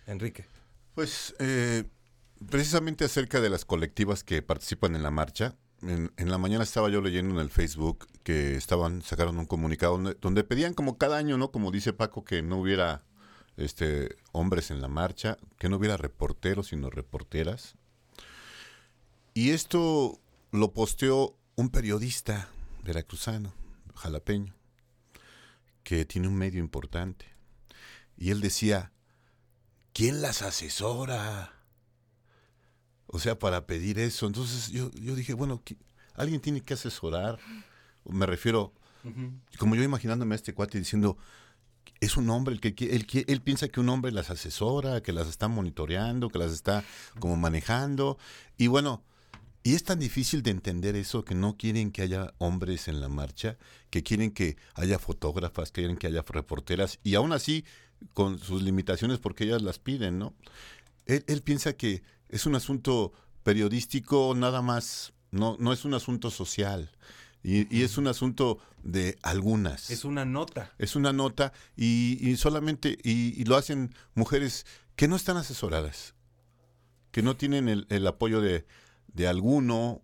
[0.05, 0.45] Enrique.
[0.93, 1.85] Pues eh,
[2.49, 7.01] precisamente acerca de las colectivas que participan en la marcha, en, la mañana estaba yo
[7.01, 11.37] leyendo en el Facebook que estaban, sacaron un comunicado donde, donde pedían como cada año,
[11.37, 11.51] ¿no?
[11.51, 13.03] Como dice Paco, que no hubiera
[13.57, 17.75] este, hombres en la marcha, que no hubiera reporteros, sino reporteras.
[19.33, 20.19] Y esto
[20.51, 22.49] lo posteó un periodista
[22.83, 23.53] veracruzano,
[23.95, 24.55] jalapeño,
[25.83, 27.25] que tiene un medio importante.
[28.15, 28.91] Y él decía,
[29.93, 31.53] ¿quién las asesora?
[33.07, 34.27] O sea, para pedir eso.
[34.27, 35.61] Entonces yo, yo dije, bueno,
[36.15, 37.39] alguien tiene que asesorar.
[38.05, 38.73] Me refiero,
[39.57, 41.17] como yo imaginándome a este cuate diciendo,
[41.99, 45.27] es un hombre el que él, él, piensa que un hombre las asesora, que las
[45.27, 46.83] está monitoreando, que las está
[47.19, 48.17] como manejando.
[48.57, 49.03] Y bueno,
[49.63, 53.09] y es tan difícil de entender eso que no quieren que haya hombres en la
[53.09, 53.57] marcha,
[53.89, 57.65] que quieren que haya fotógrafas, que quieren que haya reporteras, y aún así
[58.13, 60.33] con sus limitaciones porque ellas las piden, ¿no?
[61.05, 63.11] Él, él piensa que es un asunto
[63.43, 66.91] periodístico nada más, no, no es un asunto social.
[67.47, 69.89] Y, es un asunto de algunas.
[69.89, 70.73] Es una nota.
[70.77, 74.65] Es una nota y, solamente, y, lo hacen mujeres
[74.97, 76.13] que no están asesoradas,
[77.11, 78.65] que no tienen el, apoyo de,
[79.29, 80.01] alguno,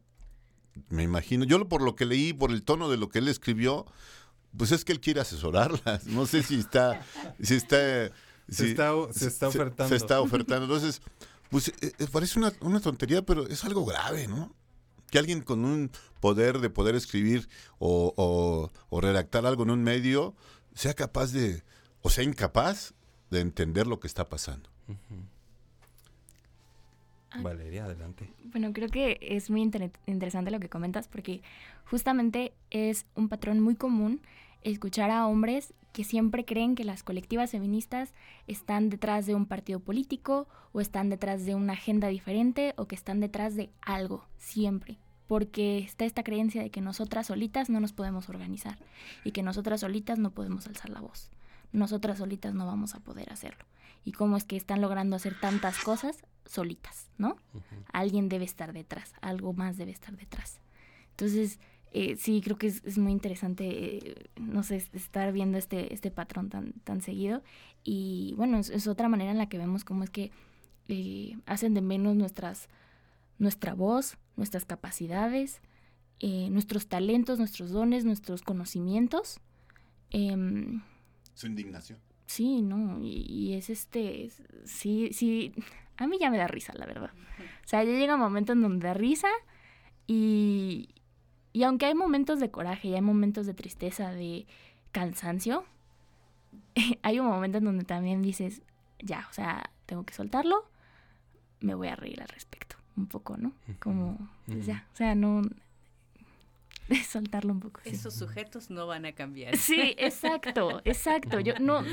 [0.87, 1.43] me imagino.
[1.43, 3.87] Yo por lo que leí, por el tono de lo que él escribió,
[4.55, 6.05] pues es que él quiere asesorarlas.
[6.05, 7.01] No sé si está,
[7.41, 8.09] si está,
[8.47, 9.89] se, está se está ofertando.
[9.89, 10.63] Se, está ofertando.
[10.63, 11.01] Entonces,
[11.49, 14.55] pues eh, eh, parece una, una tontería, pero es algo grave, ¿no?
[15.13, 17.47] Que alguien con un poder de poder escribir
[17.77, 20.33] o, redactar algo en un medio
[20.73, 21.61] sea capaz de,
[22.01, 22.95] o sea incapaz
[23.29, 24.71] de entender lo que está pasando.
[27.29, 27.41] Ah.
[27.43, 28.33] Valeria, adelante.
[28.45, 31.43] Bueno, creo que es muy interesante lo que comentas porque
[31.85, 34.19] justamente es un patrón muy común
[34.63, 38.13] escuchar a hombres que siempre creen que las colectivas feministas
[38.47, 42.95] están detrás de un partido político o están detrás de una agenda diferente o que
[42.95, 47.93] están detrás de algo, siempre porque está esta creencia de que nosotras solitas no nos
[47.93, 48.77] podemos organizar
[49.23, 51.31] y que nosotras solitas no podemos alzar la voz.
[51.71, 53.65] Nosotras solitas no vamos a poder hacerlo.
[54.05, 57.37] ¿Y cómo es que están logrando hacer tantas cosas solitas, no?
[57.93, 60.59] Alguien debe estar detrás, algo más debe estar detrás.
[61.11, 61.59] Entonces,
[61.93, 66.49] eh, sí, creo que es, muy interesante, eh, no sé, estar viendo este, este patrón
[66.49, 67.43] tan, tan seguido.
[67.83, 70.31] Y bueno, es, otra manera en la que vemos cómo es que
[70.87, 72.67] eh, hacen de menos nuestras
[73.37, 75.61] nuestra voz, nuestras capacidades,
[76.19, 79.39] eh, nuestros talentos, nuestros dones, nuestros conocimientos.
[80.09, 80.81] Em,
[81.33, 81.99] Su indignación.
[82.25, 84.31] Sí, no, y, es este,
[84.65, 85.53] sí, sí,
[85.97, 87.11] a mí ya me da risa, la verdad.
[87.63, 89.27] O sea, ya llega un momento en donde da risa
[90.07, 90.89] y,
[91.53, 94.45] y aunque hay momentos de coraje y hay momentos de tristeza, de
[94.91, 95.63] cansancio,
[97.03, 98.63] hay un momento en donde también dices,
[98.99, 100.67] ya, o sea, tengo que soltarlo,
[101.59, 103.53] me voy a reír al respecto un poco, ¿no?
[103.79, 105.41] Como, pues ya, o sea, no,
[107.07, 107.81] soltarlo un poco.
[107.83, 107.91] sí.
[107.91, 109.55] Esos sujetos no van a cambiar.
[109.57, 111.39] Sí, exacto, exacto.
[111.39, 111.83] Yo no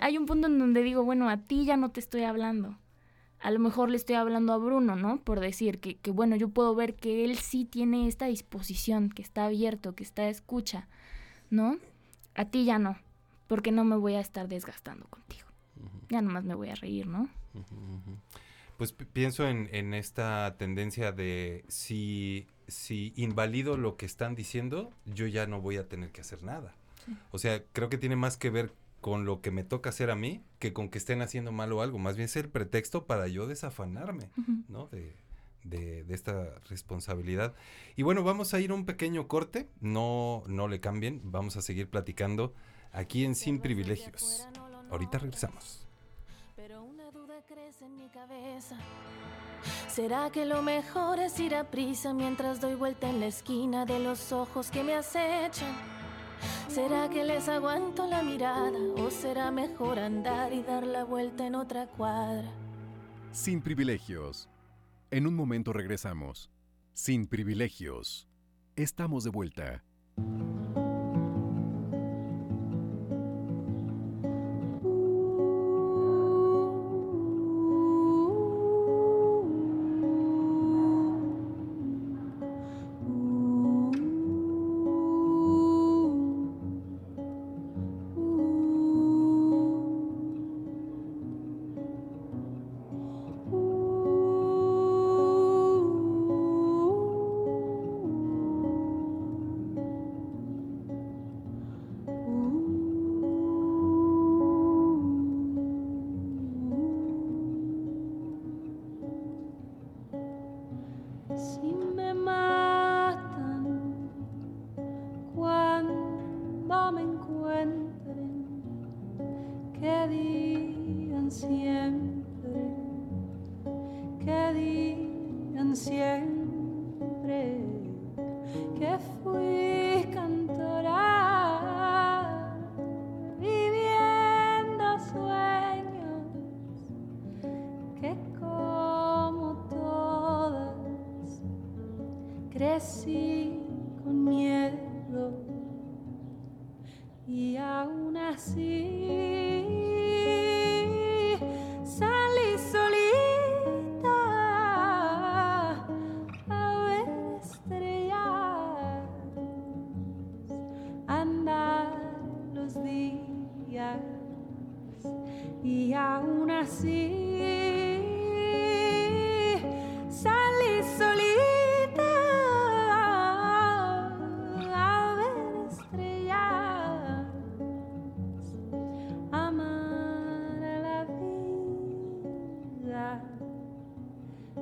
[0.00, 2.76] hay un punto en donde digo, bueno, a ti ya no te estoy hablando.
[3.42, 5.18] A lo mejor le estoy hablando a Bruno, ¿no?
[5.18, 9.22] Por decir que, que bueno, yo puedo ver que él sí tiene esta disposición, que
[9.22, 10.88] está abierto, que está escucha,
[11.50, 11.78] ¿no?
[12.34, 12.96] A ti ya no,
[13.48, 15.48] porque no me voy a estar desgastando contigo.
[16.08, 17.28] Ya nomás me voy a reír, ¿no?
[18.76, 24.90] Pues pi- pienso en, en esta tendencia de si, si invalido lo que están diciendo,
[25.04, 26.74] yo ya no voy a tener que hacer nada.
[27.04, 27.16] Sí.
[27.32, 30.16] O sea, creo que tiene más que ver con lo que me toca hacer a
[30.16, 31.98] mí que con que estén haciendo mal o algo.
[31.98, 34.30] Más bien es el pretexto para yo desafanarme.
[34.68, 34.86] ¿no?
[34.86, 35.14] De,
[35.64, 37.54] de- de esta responsabilidad.
[37.96, 39.68] Y bueno, vamos a ir a un pequeño corte.
[39.80, 41.20] No, no le cambien.
[41.24, 42.54] Vamos a seguir platicando
[42.92, 44.48] aquí en Sin Privilegios.
[44.90, 45.86] Ahorita regresamos.
[46.56, 48.76] Pero una duda crece en mi cabeza.
[49.88, 53.98] ¿Será que lo mejor es ir a prisa mientras doy vuelta en la esquina de
[53.98, 55.91] los ojos que me acechan?
[56.68, 61.54] ¿Será que les aguanto la mirada o será mejor andar y dar la vuelta en
[61.54, 62.50] otra cuadra?
[63.32, 64.48] Sin privilegios.
[65.10, 66.50] En un momento regresamos.
[66.94, 68.28] Sin privilegios.
[68.76, 69.84] Estamos de vuelta.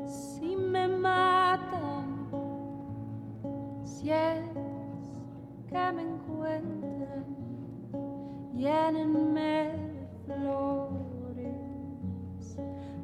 [0.06, 2.28] Si me matan,
[3.84, 4.44] si es
[5.68, 7.24] que me encuentran,
[8.54, 11.56] llénenme de flores,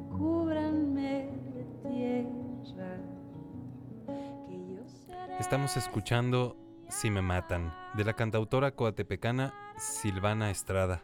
[0.09, 2.97] cúbranme de tierra.
[4.47, 6.57] Que yo seré Estamos escuchando
[6.89, 11.03] Si me matan, de la cantautora coatepecana Silvana Estrada.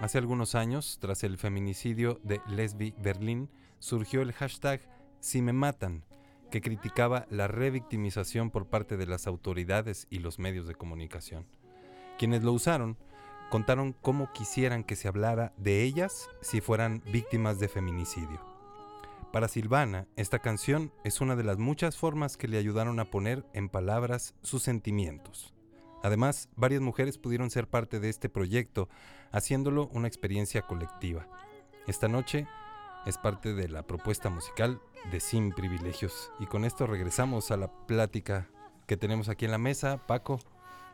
[0.00, 4.80] Hace algunos años, tras el feminicidio de Lesbi Berlín, surgió el hashtag
[5.22, 6.04] Si me matan,
[6.50, 11.46] que criticaba la revictimización por parte de las autoridades y los medios de comunicación.
[12.18, 12.98] Quienes lo usaron
[13.48, 18.40] contaron cómo quisieran que se hablara de ellas si fueran víctimas de feminicidio.
[19.32, 23.46] Para Silvana, esta canción es una de las muchas formas que le ayudaron a poner
[23.52, 25.54] en palabras sus sentimientos.
[26.02, 28.88] Además, varias mujeres pudieron ser parte de este proyecto,
[29.30, 31.28] haciéndolo una experiencia colectiva.
[31.86, 32.48] Esta noche
[33.06, 36.30] es parte de la propuesta musical de Sin Privilegios.
[36.38, 38.48] Y con esto regresamos a la plática
[38.86, 40.06] que tenemos aquí en la mesa.
[40.06, 40.38] Paco.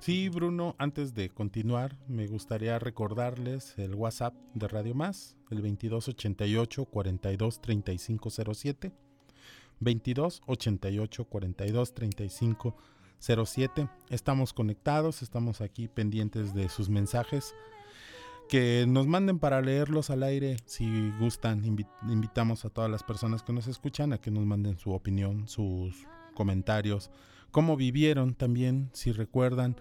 [0.00, 6.84] Sí, Bruno, antes de continuar, me gustaría recordarles el WhatsApp de Radio Más, el 2288
[6.84, 8.92] 42 3507.
[9.80, 13.88] 2288 42 3507.
[14.10, 17.54] Estamos conectados, estamos aquí pendientes de sus mensajes.
[18.48, 21.62] Que nos manden para leerlos al aire si gustan.
[21.64, 25.46] Invi- invitamos a todas las personas que nos escuchan a que nos manden su opinión,
[25.48, 27.10] sus comentarios,
[27.50, 29.76] cómo vivieron también, si recuerdan,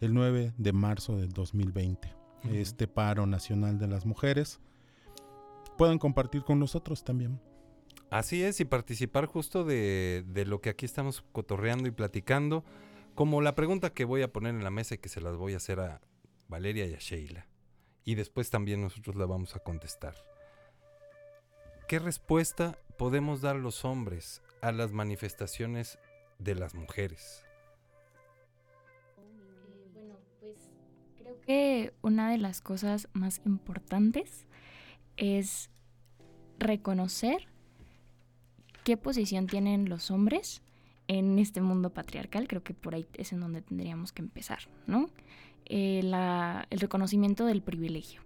[0.00, 2.08] el 9 de marzo del 2020,
[2.44, 2.54] Ujú.
[2.54, 4.60] este paro nacional de las mujeres.
[5.76, 7.40] Pueden compartir con nosotros también.
[8.10, 12.64] Así es, y participar justo de, de lo que aquí estamos cotorreando y platicando
[13.16, 15.54] Como la pregunta que voy a poner en la mesa y que se las voy
[15.54, 16.00] a hacer a
[16.48, 17.46] Valeria y a Sheila.
[18.04, 20.14] Y después también nosotros la vamos a contestar.
[21.88, 25.98] ¿Qué respuesta podemos dar los hombres a las manifestaciones
[26.38, 27.44] de las mujeres?
[31.18, 34.46] Creo que una de las cosas más importantes
[35.16, 35.70] es
[36.58, 37.48] reconocer
[38.84, 40.62] qué posición tienen los hombres
[41.08, 42.48] en este mundo patriarcal.
[42.48, 45.08] Creo que por ahí es en donde tendríamos que empezar, ¿no?
[45.66, 46.00] Eh,
[46.70, 48.22] el reconocimiento del privilegio.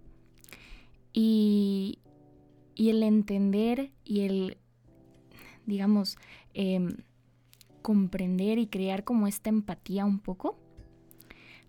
[1.13, 1.99] Y,
[2.75, 4.57] y el entender y el,
[5.65, 6.17] digamos,
[6.53, 6.97] em,
[7.81, 10.57] comprender y crear como esta empatía un poco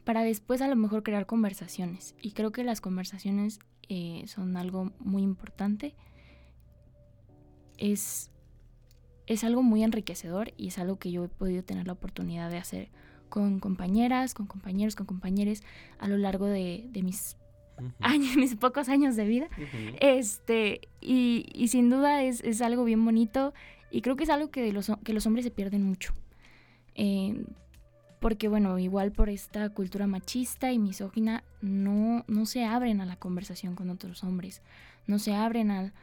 [0.05, 2.15] para después a lo mejor crear conversaciones.
[2.21, 5.95] Y creo que las conversaciones eh, son algo muy importante.
[7.77, 8.31] Es,
[9.27, 12.59] es algo muy enriquecedor y es algo que yo he podido tener la oportunidad de
[12.59, 12.91] hacer
[13.31, 15.63] con compañeras, con compañeros, con compañeros
[15.99, 17.37] a lo largo de, de mis
[18.01, 19.49] años, mis pocos años de vida.
[20.01, 23.55] Este, y, y sin duda es, es algo bien bonito
[23.91, 26.13] y creo que es algo que, los, que los hombres se pierden mucho.
[26.95, 27.45] Eh,
[28.21, 33.17] porque bueno, igual por esta cultura machista y misógina no, no se abren a la
[33.17, 34.61] conversación con otros hombres,
[35.07, 35.95] no se abren a,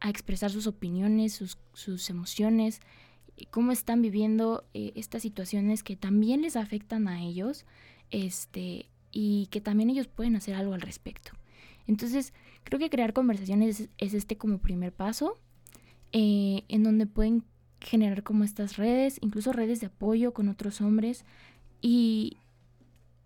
[0.00, 2.80] a expresar sus opiniones, sus, sus emociones,
[3.46, 7.64] cómo están viviendo eh, estas situaciones que también les afectan a ellos
[8.10, 11.32] este, y que también ellos pueden hacer algo al respecto.
[11.86, 12.32] Entonces,
[12.64, 15.38] creo que crear conversaciones es, es este como primer paso,
[16.12, 17.44] eh, en donde pueden
[17.80, 21.24] generar como estas redes, incluso redes de apoyo con otros hombres
[21.80, 22.38] y,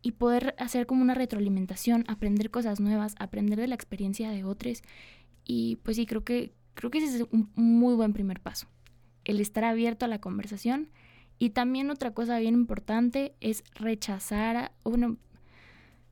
[0.02, 4.82] y poder hacer como una retroalimentación, aprender cosas nuevas, aprender de la experiencia de otros.
[5.44, 8.66] Y pues sí, creo que, creo que ese es un muy buen primer paso,
[9.24, 10.88] el estar abierto a la conversación.
[11.38, 15.16] Y también otra cosa bien importante es rechazar, bueno,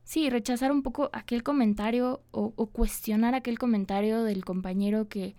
[0.03, 5.35] sí, rechazar un poco aquel comentario o, o cuestionar aquel comentario del compañero que,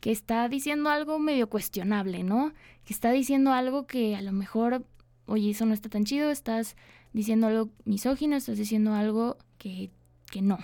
[0.00, 2.52] que está diciendo algo medio cuestionable, ¿no?
[2.84, 4.84] Que está diciendo algo que a lo mejor,
[5.26, 6.76] oye, eso no está tan chido, estás
[7.12, 9.90] diciendo algo misógino, estás diciendo algo que,
[10.30, 10.58] que no,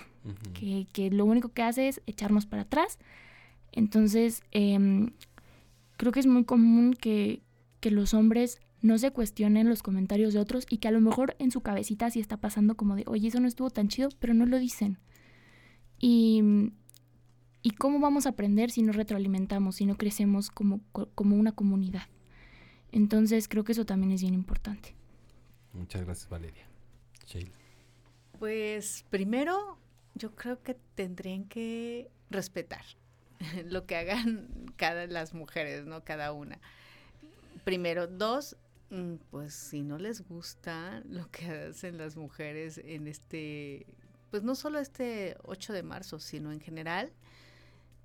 [0.53, 2.99] que, que lo único que hace es echarnos para atrás.
[3.71, 5.09] Entonces, em,
[5.97, 7.41] creo que es muy común que,
[7.79, 11.35] que los hombres no se cuestionen los comentarios de otros y que a lo mejor
[11.39, 14.33] en su cabecita sí está pasando como de, oye, eso no estuvo tan chido, pero
[14.33, 14.97] no lo dicen.
[15.99, 16.41] Y,
[17.61, 21.53] ¿Y cómo vamos a aprender si no retroalimentamos, si no crecemos como, co- como una
[21.53, 22.07] comunidad?
[22.91, 24.95] Entonces creo que eso también es bien importante.
[25.71, 26.65] Muchas gracias, Valeria.
[27.25, 27.51] Sheila.
[28.37, 29.77] Pues primero,
[30.15, 32.83] yo creo que tendrían que respetar
[33.65, 36.03] lo que hagan cada las mujeres, ¿no?
[36.03, 36.59] Cada una.
[37.63, 38.57] Primero, dos,
[38.89, 43.85] mm, pues si no les gusta lo que hacen las mujeres en este,
[44.31, 47.11] pues no solo este 8 de marzo, sino en general,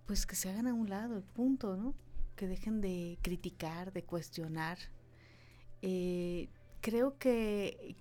[0.07, 1.95] pues que se hagan a un lado, punto, ¿no?
[2.37, 4.79] Que dejen de criticar, de cuestionar.
[5.83, 6.49] Eh,
[6.81, 7.97] creo que,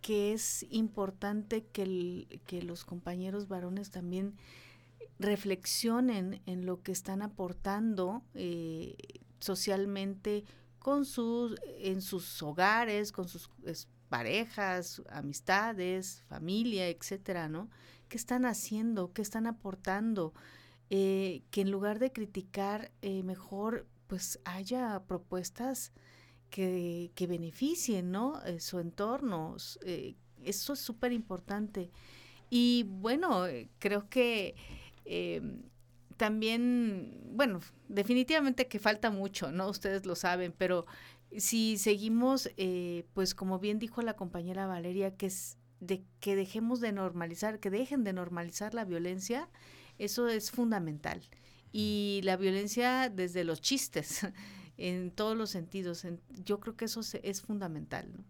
[0.00, 4.34] que es importante que, que los compañeros varones también
[5.24, 8.96] reflexionen en lo que están aportando eh,
[9.40, 10.44] socialmente
[10.78, 13.48] con sus, en sus hogares, con sus
[14.08, 17.70] parejas, amistades, familia, etcétera, ¿no?
[18.08, 19.12] ¿Qué están haciendo?
[19.12, 20.34] ¿Qué están aportando?
[20.90, 25.92] Eh, que en lugar de criticar, eh, mejor pues haya propuestas
[26.50, 28.40] que, que beneficien, ¿no?
[28.58, 29.56] Su entorno.
[29.56, 31.90] eso es súper importante.
[32.50, 33.46] Y bueno,
[33.78, 34.54] creo que
[35.04, 35.40] eh,
[36.16, 39.68] también, bueno, definitivamente que falta mucho, ¿no?
[39.68, 40.86] Ustedes lo saben, pero
[41.36, 46.80] si seguimos, eh, pues como bien dijo la compañera Valeria, que es de que dejemos
[46.80, 49.48] de normalizar, que dejen de normalizar la violencia,
[49.98, 51.20] eso es fundamental.
[51.72, 54.20] Y la violencia desde los chistes,
[54.78, 58.24] en todos los sentidos, en- yo creo que eso se- es fundamental, ¿no?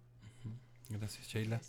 [0.89, 1.61] Gracias, Sheila.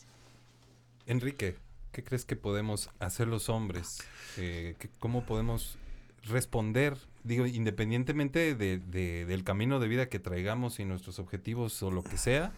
[1.07, 1.55] Enrique,
[1.95, 3.99] ¿qué crees que podemos hacer los hombres?
[4.35, 5.77] Eh, ¿qué- ¿Cómo podemos
[6.23, 6.97] responder?
[7.23, 12.03] Digo, independientemente de- de- del camino de vida que traigamos y nuestros objetivos o lo
[12.03, 12.51] que sea,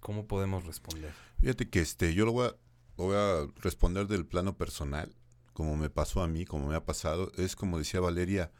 [0.00, 1.12] ¿cómo podemos responder?
[1.40, 2.56] Fíjate que este, yo lo voy, a,
[2.98, 5.14] lo voy a responder del plano personal,
[5.52, 7.30] como me pasó a mí, como me ha pasado.
[7.36, 8.50] Es como decía Valeria,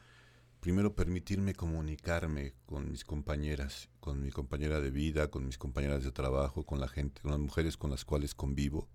[0.61, 6.11] primero permitirme comunicarme con mis compañeras, con mi compañera de vida, con mis compañeras de
[6.13, 8.87] trabajo, con la gente, con las mujeres con las cuales convivo.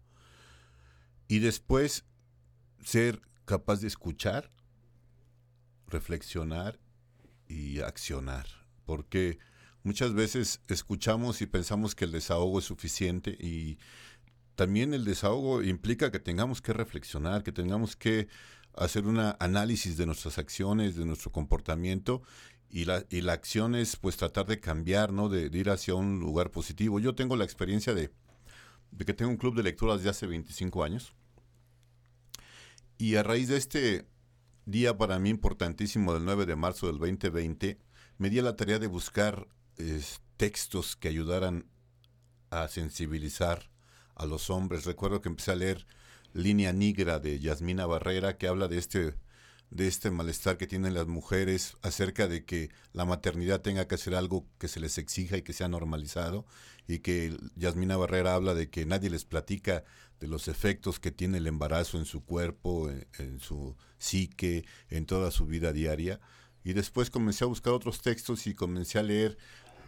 [1.33, 2.05] Y después
[2.83, 4.51] ser capaz de escuchar,
[5.87, 6.79] reflexionar
[7.49, 8.47] y accionar.
[8.85, 9.39] Porque
[9.85, 13.79] Muchas veces escuchamos y pensamos que el desahogo es suficiente y
[14.55, 18.29] también el desahogo implica que tengamos que reflexionar, que tengamos que
[18.77, 22.23] hacer un análisis de nuestras acciones, de nuestro comportamiento
[22.71, 25.29] y la, y la acción es pues tratar de cambiar, ¿no?
[25.29, 27.01] De, ir hacia un lugar positivo.
[27.01, 28.13] Yo tengo la experiencia de,
[28.93, 31.13] de que tengo un club de lectura desde hace 25 años
[32.99, 34.07] y a raíz de este
[34.65, 37.79] día para mí importantísimo del 9 de marzo del 2020,
[38.19, 39.49] me di a la tarea de buscar
[40.37, 41.67] textos que ayudaran
[42.51, 43.71] a sensibilizar
[44.15, 44.85] a los hombres.
[44.85, 45.87] Recuerdo que empecé a leer
[46.33, 49.15] Línea Negra de Yasmina Barrera, que habla de este,
[49.73, 54.15] de este malestar que tienen las mujeres acerca de que la maternidad tenga que ser
[54.15, 56.45] algo que se les exija y que sea normalizado,
[56.87, 59.85] y que Yasmina Barrera habla de que nadie les platica
[60.21, 65.31] de los efectos que tiene el embarazo en su cuerpo, en, su psique, en toda
[65.31, 66.21] su vida diaria.
[66.65, 69.39] Y después comencé a buscar otros textos y comencé a leer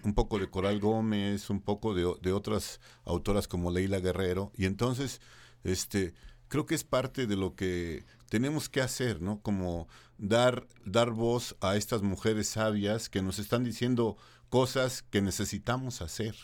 [0.03, 4.51] un poco de Coral Gómez, un poco de, de, otras autoras como Leila Guerrero.
[4.57, 5.21] Y entonces,
[5.63, 6.15] este,
[6.49, 8.05] creo que es parte de lo que
[8.35, 9.41] tenemos que hacer, ¿no?
[9.43, 9.87] Como
[10.19, 14.17] dar, dar voz a estas mujeres sabias que nos están diciendo
[14.49, 16.35] cosas que necesitamos hacer,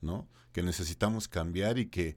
[0.00, 0.28] ¿no?
[0.52, 2.14] Que necesitamos cambiar y que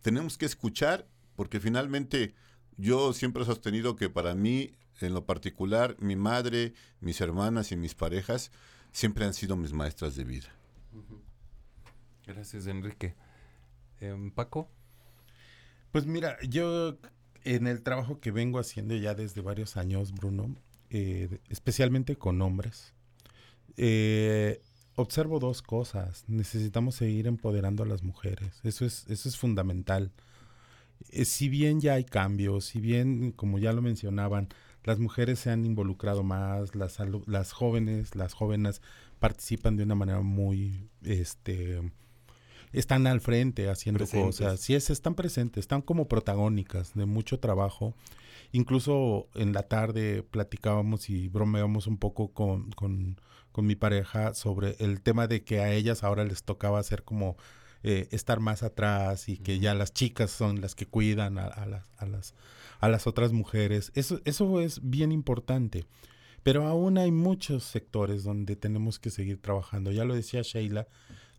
[0.00, 2.36] tenemos que escuchar, porque finalmente
[2.76, 7.76] yo siempre he sostenido que para mí, en lo particular, mi madre, mis hermanas y
[7.76, 8.52] mis parejas
[8.92, 10.54] siempre han sido mis maestras de vida.
[12.24, 13.16] Gracias, Enrique.
[13.98, 14.70] Eh, Paco.
[15.90, 16.96] Pues mira, yo
[17.46, 20.54] en el trabajo que vengo haciendo ya desde varios años, Bruno,
[20.90, 22.92] eh, especialmente con hombres,
[23.76, 24.60] eh,
[24.96, 26.24] observo dos cosas.
[26.26, 28.60] Necesitamos seguir empoderando a las mujeres.
[28.64, 30.12] Eso es, eso es fundamental.
[31.10, 34.48] Eh, si bien ya hay cambios, si bien, como ya lo mencionaban,
[34.82, 38.82] las mujeres se han involucrado más, las, las jóvenes, las jóvenes
[39.20, 41.80] participan de una manera muy, este,
[42.78, 44.38] están al frente haciendo presentes.
[44.38, 44.60] cosas.
[44.60, 47.94] Sí, es, están presentes, están como protagónicas de mucho trabajo.
[48.52, 53.20] Incluso en la tarde platicábamos y bromeábamos un poco con, con,
[53.52, 57.36] con mi pareja sobre el tema de que a ellas ahora les tocaba hacer como
[57.82, 61.66] eh, estar más atrás y que ya las chicas son las que cuidan a, a,
[61.66, 62.34] las, a, las,
[62.80, 63.92] a las otras mujeres.
[63.94, 65.86] Eso, eso es bien importante.
[66.42, 69.90] Pero aún hay muchos sectores donde tenemos que seguir trabajando.
[69.90, 70.86] Ya lo decía Sheila,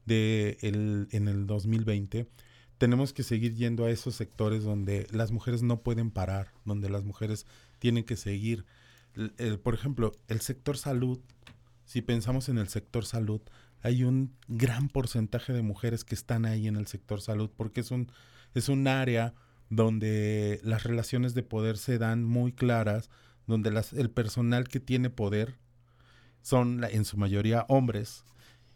[0.07, 2.27] de el, en el 2020,
[2.77, 7.03] tenemos que seguir yendo a esos sectores donde las mujeres no pueden parar, donde las
[7.03, 7.45] mujeres
[7.79, 8.65] tienen que seguir.
[9.15, 11.19] El, por ejemplo, el sector salud,
[11.85, 13.41] si pensamos en el sector salud,
[13.81, 17.91] hay un gran porcentaje de mujeres que están ahí en el sector salud porque es
[17.91, 18.11] un,
[18.53, 19.33] es un área
[19.69, 23.09] donde las relaciones de poder se dan muy claras,
[23.45, 25.55] donde las, el personal que tiene poder
[26.41, 28.23] son en su mayoría hombres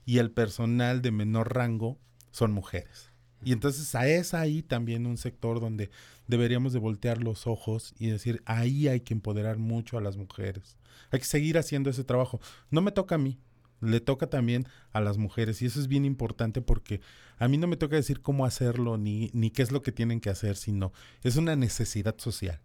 [0.06, 1.98] y el personal de menor rango
[2.32, 3.12] son mujeres.
[3.44, 5.90] Y entonces a es ahí también un sector donde
[6.28, 10.78] deberíamos de voltear los ojos y decir, ahí hay que empoderar mucho a las mujeres.
[11.12, 12.40] Hay que seguir haciendo ese trabajo.
[12.70, 13.40] No me toca a mí,
[13.82, 17.02] le toca también a las mujeres y eso es bien importante porque
[17.38, 20.22] a mí no me toca decir cómo hacerlo ni, ni qué es lo que tienen
[20.22, 20.94] que hacer, sino
[21.24, 22.62] es una necesidad social.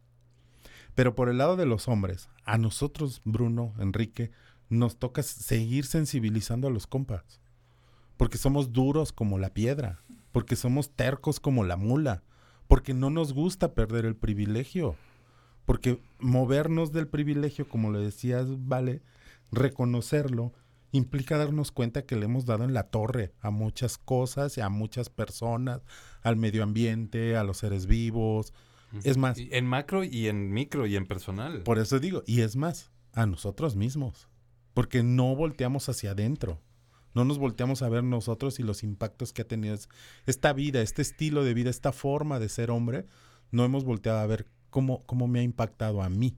[0.95, 4.31] Pero por el lado de los hombres, a nosotros, Bruno, Enrique,
[4.69, 7.41] nos toca seguir sensibilizando a los compas.
[8.17, 10.01] Porque somos duros como la piedra,
[10.33, 12.23] porque somos tercos como la mula,
[12.69, 14.97] porque no nos gusta perder el privilegio,
[15.65, 19.03] porque movernos del privilegio, como le decías, vale,
[19.53, 20.53] reconocerlo,
[20.93, 24.69] implica darnos cuenta que le hemos dado en la torre a muchas cosas y a
[24.69, 25.83] muchas personas,
[26.23, 28.53] al medio ambiente, a los seres vivos.
[29.05, 29.37] Es más.
[29.39, 31.63] En macro y en micro y en personal.
[31.63, 34.29] Por eso digo, y es más, a nosotros mismos.
[34.77, 36.61] Porque no volteamos hacia adentro.
[37.15, 39.75] No nos volteamos a ver nosotros y los impactos que ha tenido
[40.27, 43.07] esta vida, este estilo de vida, esta forma de ser hombre.
[43.51, 46.37] No hemos volteado a ver cómo, cómo me ha impactado a mí.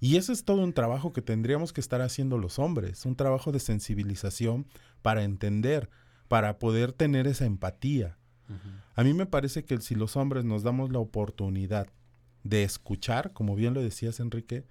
[0.00, 3.52] Y eso es todo un trabajo que tendríamos que estar haciendo los hombres, un trabajo
[3.52, 4.66] de sensibilización
[5.00, 5.88] para entender,
[6.28, 8.18] para poder tener esa empatía.
[8.50, 8.82] Uh -huh.
[8.96, 11.86] A mí me parece que si los hombres nos damos la oportunidad
[12.42, 14.66] de escuchar, como bien lo decías Enrique,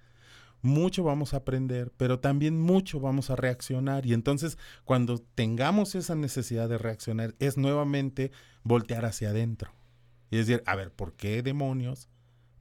[0.64, 4.06] mucho vamos a aprender, pero también mucho vamos a reaccionar.
[4.06, 9.72] Y entonces cuando tengamos esa necesidad de reaccionar, es nuevamente voltear hacia adentro.
[10.30, 12.08] Y decir, a ver, ¿por qué demonios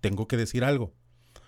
[0.02, 0.94] tengo que decir algo?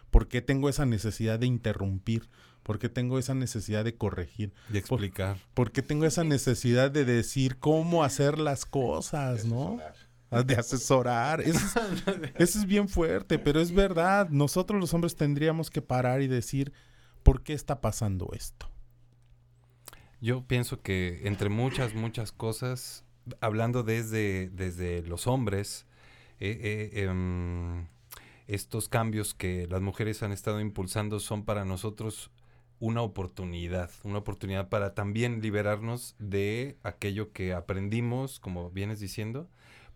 [0.10, 2.30] ¿Por qué tengo esa necesidad de interrumpir?
[2.64, 4.54] ¿Por qué tengo esa necesidad de corregir?
[4.70, 5.38] De explicar.
[5.54, 9.80] ¿Por, ¿por qué tengo esa necesidad de decir cómo hacer las cosas, de no?
[10.46, 11.42] De asesorar.
[11.42, 12.06] Eso es,
[12.36, 14.30] eso es bien fuerte, pero es verdad.
[14.30, 16.74] Nosotros los hombres tendríamos que parar y decir,
[17.24, 18.70] ¿por qué está pasando esto?
[20.22, 23.04] Yo pienso que entre muchas, muchas cosas,
[23.42, 25.86] hablando desde, desde los hombres,
[26.40, 27.88] eh, eh, em,
[28.48, 32.32] estos cambios que las mujeres han estado impulsando son para nosotros
[32.80, 39.50] una oportunidad, una oportunidad para también liberarnos de aquello que aprendimos, como vienes diciendo,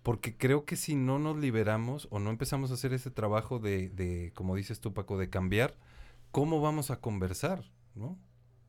[0.10, 3.89] porque creo que si no nos liberamos o no empezamos a hacer ese trabajo de,
[3.89, 5.76] de como dices tú, Paco, de cambiar,
[6.32, 7.64] ¿cómo vamos a conversar?
[7.93, 8.18] ¿No?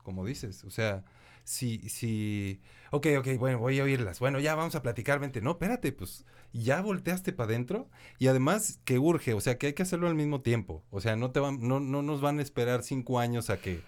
[0.03, 1.03] Como dices, o sea,
[1.43, 2.61] si, si,
[2.91, 6.27] ok, ok, bueno, voy a oírlas, bueno, ya vamos a platicar, vente, no, espérate, pues
[6.53, 7.89] ya volteaste para adentro
[8.19, 11.15] y además que urge, o sea, que hay que hacerlo al mismo tiempo, o sea,
[11.15, 13.81] no, te van, no, no nos van a esperar cinco años a que,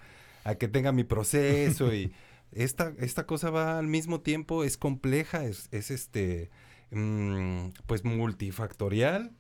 [0.43, 2.15] a que tenga mi proceso y
[2.51, 6.49] esta, esta cosa va al mismo tiempo, es compleja, es, es este,
[6.93, 9.31] mm, pues multifactorial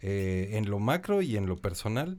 [0.00, 2.18] eh, en lo macro y en lo personal.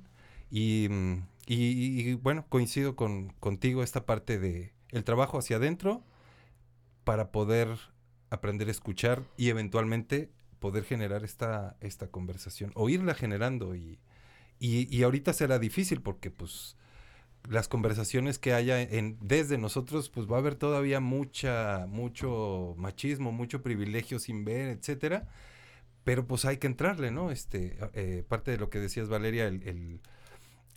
[0.49, 1.13] Y, mm,
[1.47, 6.03] y- y, bueno, coincido con, contigo esta parte de el trabajo hacia adentro
[7.03, 7.69] para poder
[8.29, 13.99] aprender a escuchar y eventualmente poder generar esta, esta conversación o generando y,
[14.59, 16.77] y, y ahorita será difícil porque pues
[17.49, 23.31] las conversaciones que haya en, desde nosotros pues va a haber todavía mucha mucho machismo
[23.31, 25.27] mucho privilegio sin ver etcétera.
[26.03, 30.01] Pero pues hay que entrarle no este eh, parte de lo que decías Valeria el,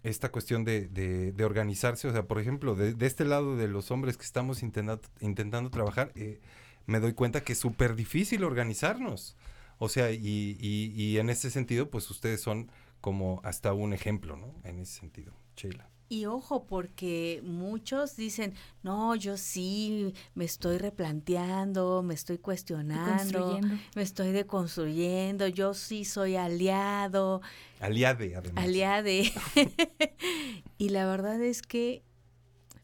[0.02, 2.08] esta cuestión de, de- de organizarse.
[2.08, 5.70] O sea por ejemplo de, de este lado de los hombres que estamos intentando intentando
[5.70, 6.40] trabajar eh,
[6.86, 9.36] me doy cuenta que es súper difícil organizarnos.
[9.78, 14.36] O sea y, y, y en ese sentido pues ustedes son como hasta un ejemplo
[14.36, 18.54] no en ese sentido Sheila Y ojo, porque muchos dicen,
[18.84, 23.58] no, yo sí me estoy replanteando, me estoy cuestionando,
[23.96, 27.42] me estoy deconstruyendo, yo sí soy aliado,
[27.80, 28.64] aliade además.
[28.64, 29.32] Aliade.
[30.78, 32.02] y la verdad es que,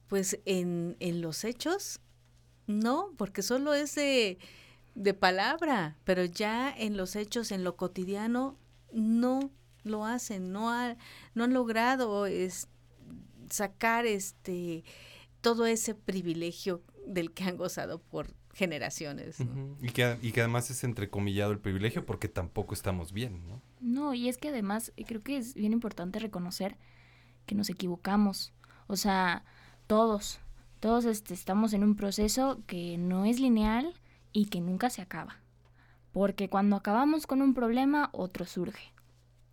[0.09, 2.01] pues en, en los hechos,
[2.67, 4.39] no, porque solo es de,
[4.97, 8.57] de palabra, pero ya en los hechos, en lo cotidiano,
[8.93, 9.51] no
[9.85, 10.97] lo hacen, no, ha-
[11.35, 12.69] no han logrado es,
[13.51, 14.85] sacar este
[15.41, 19.39] todo ese privilegio del que han gozado por generaciones.
[19.81, 23.63] y, que, y que además es entrecomillado el privilegio porque tampoco estamos bien, ¿no?
[23.81, 26.77] No, y es que además eh, creo que es bien importante reconocer
[27.47, 28.53] que nos equivocamos.
[28.87, 29.45] O sea,
[29.87, 30.41] todos,
[30.81, 33.95] todos este, estamos en un proceso que no es lineal
[34.33, 35.39] y que nunca se acaba.
[36.13, 38.93] Porque cuando acabamos con un problema, otro surge,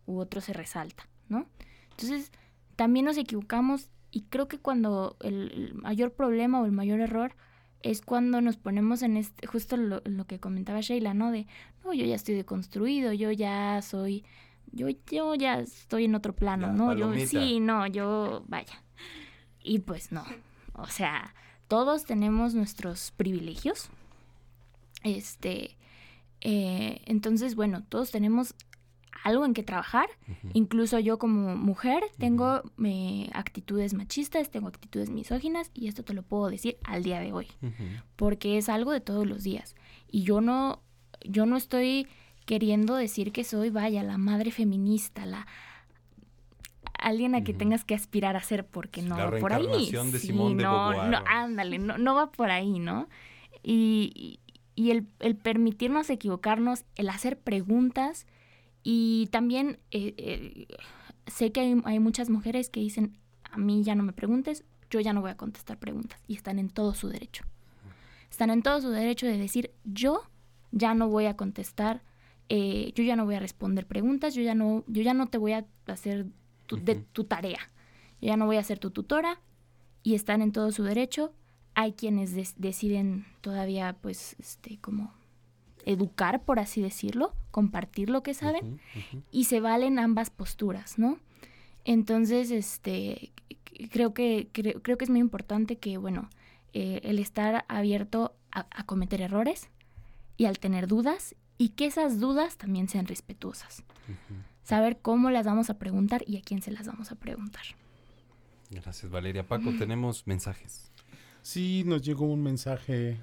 [0.06, 1.46] u otro se resalta, ¿no?
[1.92, 2.32] Entonces,
[2.78, 7.36] también nos equivocamos y creo que cuando el, el mayor problema o el mayor error
[7.84, 11.32] es cuando nos ponemos en este, justo lo, lo que comentaba Sheila, ¿no?
[11.32, 11.48] De,
[11.84, 14.24] no, yo ya estoy deconstruido, yo ya soy,
[14.72, 16.94] yo, yo ya estoy en otro plano, Ya, ¿no?
[16.94, 18.84] Yo, sí, no, yo, vaya.
[19.62, 20.24] Y pues no,
[20.74, 21.34] o sea,
[21.68, 23.90] todos tenemos nuestros privilegios.
[25.04, 25.78] Este,
[26.42, 28.56] eh, entonces, bueno, todos tenemos
[29.24, 30.08] algo en que trabajar.
[30.54, 36.24] Incluso yo como mujer tengo eh, actitudes machistas, tengo actitudes misóginas y esto te lo
[36.24, 37.48] puedo decir al día de hoy,
[38.16, 39.76] porque es algo de todos los días.
[40.10, 40.82] Y yo no,
[41.24, 42.08] yo no estoy
[42.46, 45.46] queriendo decir que soy, vaya, la madre feminista, la
[47.00, 49.68] alguien a que tengas que aspirar a ser, porque no La va por ahí.
[49.92, 51.10] de Sí, de no, Beauvoir.
[51.10, 53.08] no, ándale, no, no va por ahí, ¿no?
[53.64, 54.40] Y, y-
[54.76, 58.28] y el, el permitirnos equivocarnos, el hacer preguntas
[58.90, 60.68] y también eh, eh,
[61.26, 63.18] sé que hay, hay muchas mujeres que dicen,
[63.52, 66.58] a mí ya no me preguntes, yo ya no voy a contestar preguntas y están
[66.58, 67.44] en todo su derecho.
[68.32, 70.22] Están en todo su derecho de decir, yo
[70.72, 72.02] ya no voy a contestar,
[72.48, 75.38] eh, yo ya no voy a responder preguntas, yo ya no, yo ya no te
[75.38, 76.26] voy a hacer
[76.66, 77.60] tu, de tu tarea,
[78.22, 79.42] yo ya no voy a ser tu tutora
[80.02, 81.34] y están en todo su derecho.
[81.74, 85.14] Hay quienes deciden todavía, pues, este, como
[85.84, 88.80] educar, por así decirlo, compartir lo que saben
[89.32, 91.18] y se valen ambas posturas, ¿no?
[91.86, 93.32] Entonces, este,
[93.92, 96.30] creo que, creo, creo que es muy importante que, bueno,
[96.74, 99.72] eh, el estar abierto a, a cometer errores
[100.38, 103.84] y al tener dudas y que esas dudas también sean respetuosas.
[104.62, 107.64] Saber cómo las vamos a preguntar y a quién se las vamos a preguntar.
[108.70, 109.48] Gracias, Valeria.
[109.48, 110.92] Paco, tenemos mensajes.
[111.42, 113.18] Sí, nos llegó un mensaje,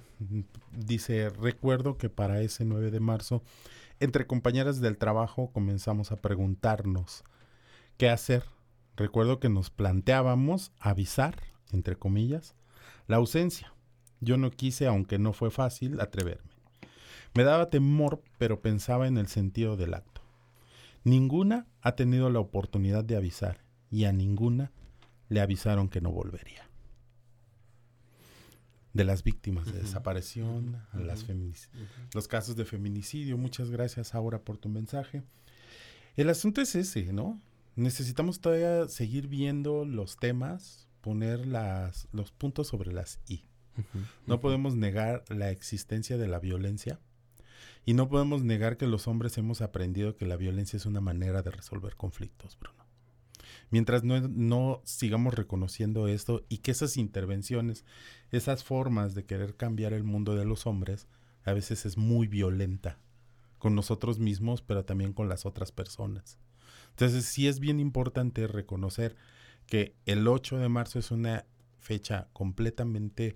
[0.73, 3.43] dice, recuerdo que para ese 9 de marzo,
[4.01, 7.25] entre compañeras del trabajo comenzamos a preguntarnos
[7.97, 8.45] qué hacer.
[8.97, 11.37] Recuerdo que nos planteábamos avisar,
[11.73, 12.55] entre comillas,
[13.07, 13.75] la ausencia.
[14.21, 16.53] Yo no quise, aunque no fue fácil, atreverme.
[17.35, 20.23] Me daba temor, pero pensaba en el sentido del acto.
[21.03, 24.73] Ninguna ha tenido la oportunidad de avisar y a ninguna
[25.29, 26.64] le avisaron que no volvería.
[28.95, 31.27] De las víctimas de desaparición, a las
[32.15, 33.37] los casos de feminicidio.
[33.37, 35.25] Muchas gracias, Aura, por tu mensaje.
[36.17, 37.41] El asunto es ese, ¿no?
[37.75, 43.45] Necesitamos todavía seguir viendo los temas, poner las, los puntos sobre las I.
[44.29, 47.01] No podemos negar la existencia de la violencia
[47.85, 51.43] y no podemos negar que los hombres hemos aprendido que la violencia es una manera
[51.43, 52.84] de resolver conflictos, Bruno.
[53.75, 57.85] Mientras no, no sigamos reconociendo esto y que esas intervenciones,
[58.31, 61.09] esas formas de querer cambiar el mundo de los hombres,
[61.43, 63.01] a veces es muy violenta
[63.59, 66.39] con nosotros mismos, pero también con las otras personas.
[66.91, 69.17] Entonces sí es bien importante reconocer
[69.67, 71.45] que el 8 de marzo es una
[71.81, 73.35] fecha completamente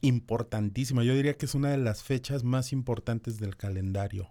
[0.00, 1.04] importantísima.
[1.04, 4.30] Yo diría que es una de las fechas más importantes del calendario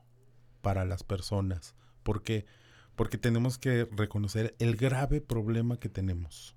[0.63, 1.75] para las personas.
[2.01, 2.47] ¿Por qué?
[2.95, 6.55] Porque tenemos que reconocer el grave problema que tenemos,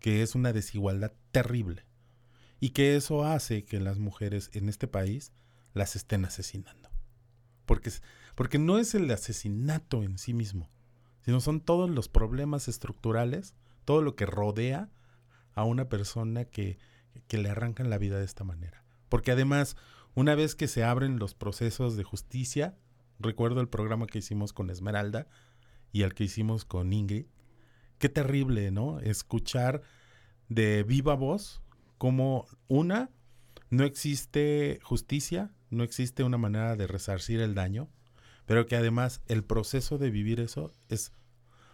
[0.00, 1.84] que es una desigualdad terrible.
[2.58, 5.32] Y que eso hace que las mujeres en este país
[5.74, 6.90] las estén asesinando.
[7.66, 7.90] Porque,
[8.34, 10.70] porque no es el asesinato en sí mismo,
[11.22, 13.54] sino son todos los problemas estructurales,
[13.84, 14.88] todo lo que rodea
[15.54, 16.78] a una persona que,
[17.28, 18.84] que le arrancan la vida de esta manera.
[19.08, 19.76] Porque además,
[20.14, 22.76] una vez que se abren los procesos de justicia,
[23.18, 25.26] recuerdo el programa que hicimos con Esmeralda
[25.92, 27.26] y el que hicimos con Ingrid,
[27.98, 29.00] qué terrible, ¿no?
[29.00, 29.82] Escuchar
[30.48, 31.62] de viva voz
[31.98, 33.10] como una,
[33.70, 37.88] no existe justicia, no existe una manera de resarcir el daño,
[38.44, 41.12] pero que además el proceso de vivir eso es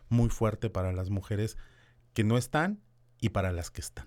[0.09, 1.59] muy fuerte para las mujeres
[2.15, 2.81] que no están
[3.21, 4.07] y para las que están.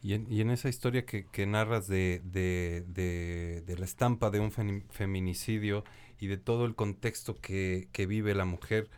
[0.00, 5.84] Y en, y en esa historia que, narras de, de- la estampa de un feminicidio
[6.20, 8.90] y de todo el contexto que, que vive la mujer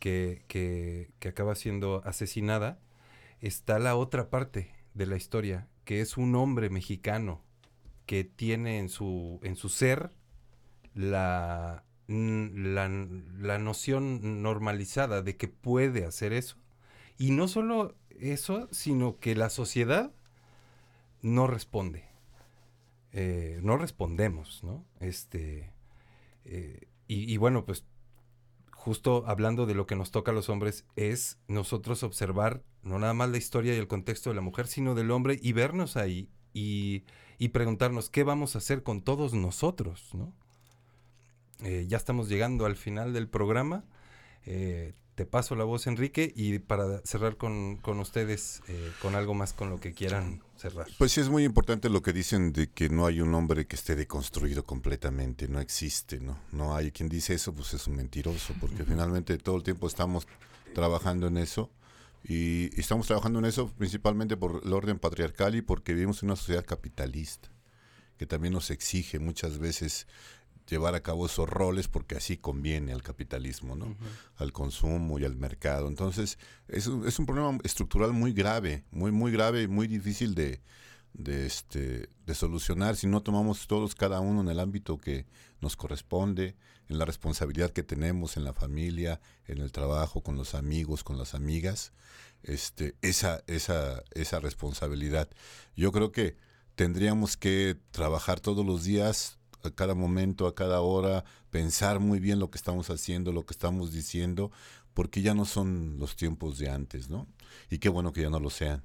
[0.00, 2.78] que, que- que acaba siendo asesinada,
[3.40, 7.42] está la otra parte de la historia, que es un hombre mexicano
[8.06, 10.12] que tiene en su, en su ser
[10.94, 12.88] la, n- la,
[13.38, 16.56] la noción normalizada de que puede hacer eso.
[17.18, 20.12] Y no solo eso, sino que la sociedad
[21.22, 22.04] no responde.
[23.12, 24.84] Eh, no respondemos, ¿no?
[25.00, 25.70] Este,
[26.44, 27.84] eh, y, bueno, pues
[28.72, 33.12] justo hablando de lo que nos toca a los hombres es nosotros observar no nada
[33.12, 36.30] más la historia y el contexto de la mujer, sino del hombre y vernos ahí
[36.54, 37.04] y,
[37.38, 40.32] y preguntarnos qué vamos a hacer con todos nosotros, ¿no?
[41.62, 43.84] Eh, ya estamos llegando al final del programa.
[44.46, 49.34] Eh, te paso la voz, Enrique, y para cerrar con, con ustedes, eh, con algo
[49.34, 50.86] más con lo que quieran cerrar.
[50.98, 53.76] Pues sí es muy importante lo que dicen de que no hay un hombre que
[53.76, 56.38] esté deconstruido completamente, no existe, ¿no?
[56.52, 60.26] No hay quien dice eso, pues es un mentiroso, porque finalmente todo el tiempo estamos
[60.74, 61.70] trabajando en eso
[62.24, 66.30] y, y estamos trabajando en eso principalmente por el orden patriarcal y porque vivimos en
[66.30, 67.50] una sociedad capitalista
[68.22, 70.06] que también nos exige muchas veces
[70.72, 73.94] llevar a cabo esos roles porque así conviene al capitalismo, ¿no?
[74.36, 75.86] Al consumo y al mercado.
[75.86, 80.34] Entonces, es un, es un problema estructural muy grave, muy, muy grave y muy difícil
[80.34, 80.60] de,
[81.12, 85.26] de, este, de solucionar si no tomamos todos cada uno en el ámbito que
[85.60, 86.56] nos corresponde,
[86.88, 91.18] en la responsabilidad que tenemos en la familia, en el trabajo, con los amigos, con
[91.18, 91.92] las amigas,
[92.42, 95.28] este, esa, esa, esa responsabilidad.
[95.76, 96.36] Yo creo que
[96.74, 102.38] tendríamos que trabajar todos los días a cada momento, a cada hora, pensar muy bien
[102.38, 104.50] lo que estamos haciendo, lo que estamos diciendo,
[104.94, 107.26] porque ya no son los tiempos de antes, ¿no?
[107.70, 108.82] Y qué bueno que ya no lo sean,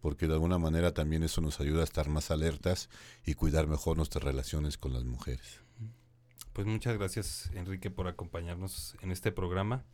[0.00, 2.88] porque de alguna manera también eso nos ayuda a estar más alertas
[3.24, 5.60] y cuidar mejor nuestras relaciones con las mujeres.
[6.52, 9.84] Pues muchas gracias, Enrique, por acompañarnos en este programa.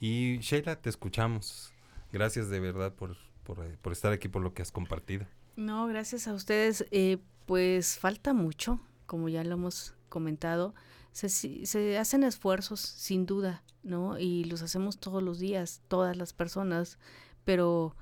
[0.00, 1.72] Y Sheila, te escuchamos.
[2.12, 5.26] Gracias de verdad por, por, eh, por estar aquí, por lo que has compartido.
[5.56, 6.84] No, gracias a ustedes.
[6.90, 8.80] Eh, pues falta mucho,
[9.10, 10.72] como ya lo hemos comentado.
[11.10, 14.20] Se, hacen esfuerzos, sin duda, ¿no?
[14.20, 16.96] Y los hacemos todos los días, todas las personas.
[17.44, 17.96] Pero,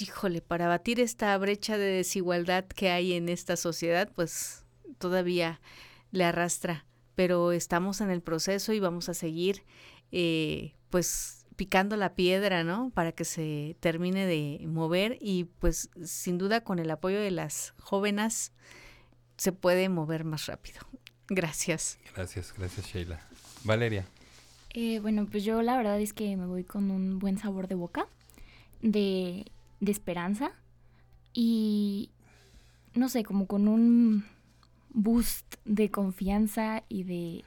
[0.00, 4.64] híjole, para batir esta brecha de desigualdad que hay en esta sociedad, pues
[4.98, 5.60] todavía
[6.10, 6.84] le arrastra.
[7.14, 9.62] Pero estamos en el proceso y vamos a seguir,
[10.10, 12.90] eh, pues picando la piedra, ¿no?
[12.90, 17.72] Para que se termine de mover y pues sin duda con el apoyo de las
[17.78, 18.52] jóvenes
[19.38, 20.80] se puede mover más rápido.
[21.28, 21.98] Gracias.
[22.14, 23.20] Gracias, gracias, Sheila.
[23.64, 24.04] Valeria.
[24.74, 27.74] Eh, bueno, pues yo la verdad es que me voy con un buen sabor de
[27.74, 28.06] boca,
[28.82, 30.52] de, de esperanza
[31.32, 32.10] y
[32.94, 34.24] no sé, como con un
[34.90, 37.44] boost de confianza y de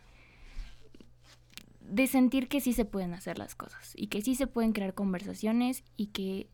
[1.81, 4.93] de sentir que sí se pueden hacer las cosas y que sí se pueden crear
[4.93, 6.47] conversaciones y que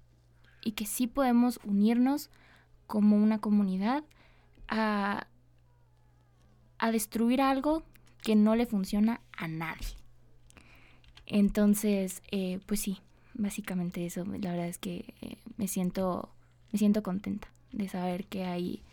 [0.64, 2.32] y que sí podemos unirnos
[2.88, 4.04] como una comunidad
[4.68, 5.28] a,
[6.78, 7.84] a destruir algo
[8.22, 9.88] que no le funciona a nadie.
[11.26, 13.02] Entonces, eh, pues sí,
[13.34, 14.26] básicamente eso.
[14.26, 16.30] La verdad es que eh, me siento,
[16.72, 18.84] me siento contenta de saber que hay,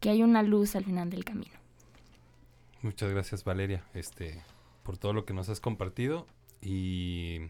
[0.00, 1.52] que hay una luz al final del camino.
[2.82, 4.42] Muchas gracias Valeria, este,
[4.82, 6.26] por todo lo que nos has compartido
[6.62, 7.40] y,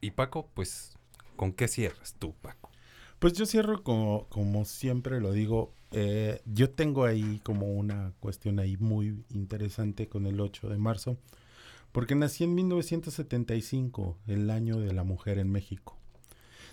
[0.00, 0.96] y Paco, pues,
[1.34, 2.70] ¿con qué cierras tú, Paco?
[3.18, 5.74] Pues yo cierro como, como siempre lo digo.
[5.90, 11.18] eh, yo tengo ahí como una cuestión ahí muy interesante con el 8 de marzo,
[11.92, 15.96] porque nací en 1975, el año de la mujer en México.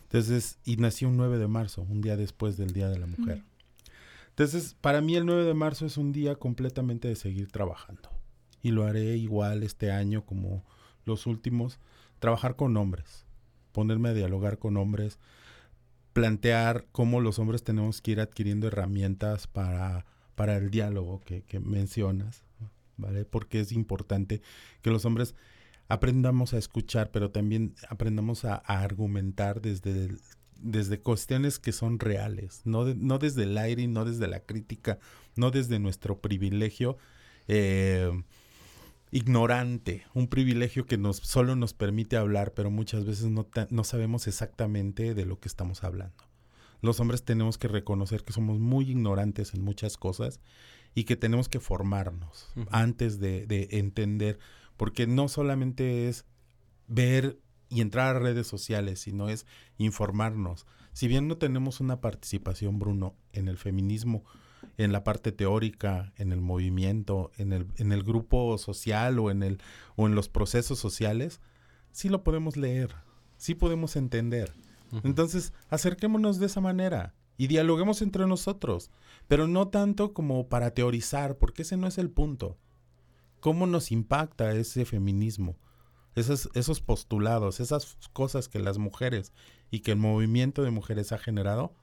[0.04, 3.44] Entonces, y nací un 9 de marzo, un día después del Día de la Mujer.
[4.30, 8.10] Entonces, para mí el 9 de marzo es un día completamente de seguir trabajando.
[8.62, 10.64] Y lo haré igual este año como
[11.06, 11.80] los últimos,
[12.20, 13.26] trabajar con hombres,
[13.72, 15.20] ponerme a dialogar con hombres,
[16.16, 20.06] plantear cómo los hombres tenemos que ir adquiriendo herramientas para,
[20.36, 22.46] para el diálogo que, que mencionas,
[22.96, 23.26] ¿vale?
[23.26, 24.42] Porque es importante
[24.82, 25.36] que los hombres
[25.90, 30.16] aprendamos a escuchar, pero también aprendamos a, argumentar desde,
[30.62, 35.00] desde cuestiones que son reales, no, no desde el aire no desde la crítica,
[35.36, 36.98] no desde nuestro privilegio
[37.50, 38.10] eh,
[39.12, 44.28] ignorante, un privilegio que nos, solo nos permite hablar, pero muchas veces no, no sabemos
[44.28, 46.26] exactamente de lo que estamos hablando.
[46.82, 50.40] Los hombres tenemos que reconocer que somos muy ignorantes en muchas cosas
[50.94, 54.40] y que tenemos que formarnos antes de, de entender,
[54.78, 56.26] porque no solamente es
[56.88, 57.40] ver
[57.70, 59.46] y entrar a redes sociales, sino es
[59.78, 60.68] informarnos.
[60.94, 64.24] Si bien no tenemos una participación, Bruno, en el feminismo,
[64.78, 69.44] en la parte teórica, en el movimiento, en el, en el grupo social o en,
[69.44, 69.62] el,
[69.96, 71.40] o en los procesos sociales,
[71.92, 72.96] sí lo podemos leer,
[73.38, 74.54] sí podemos entender.
[75.04, 78.92] Entonces, acerquémonos de esa manera y dialoguemos entre nosotros,
[79.28, 82.58] pero no tanto como para teorizar, porque ese no es el punto.
[83.40, 85.58] ¿Cómo nos impacta ese feminismo?
[86.16, 89.34] Esos, esos postulados, esas cosas que las mujeres
[89.70, 91.74] y que el movimiento de mujeres ha generado,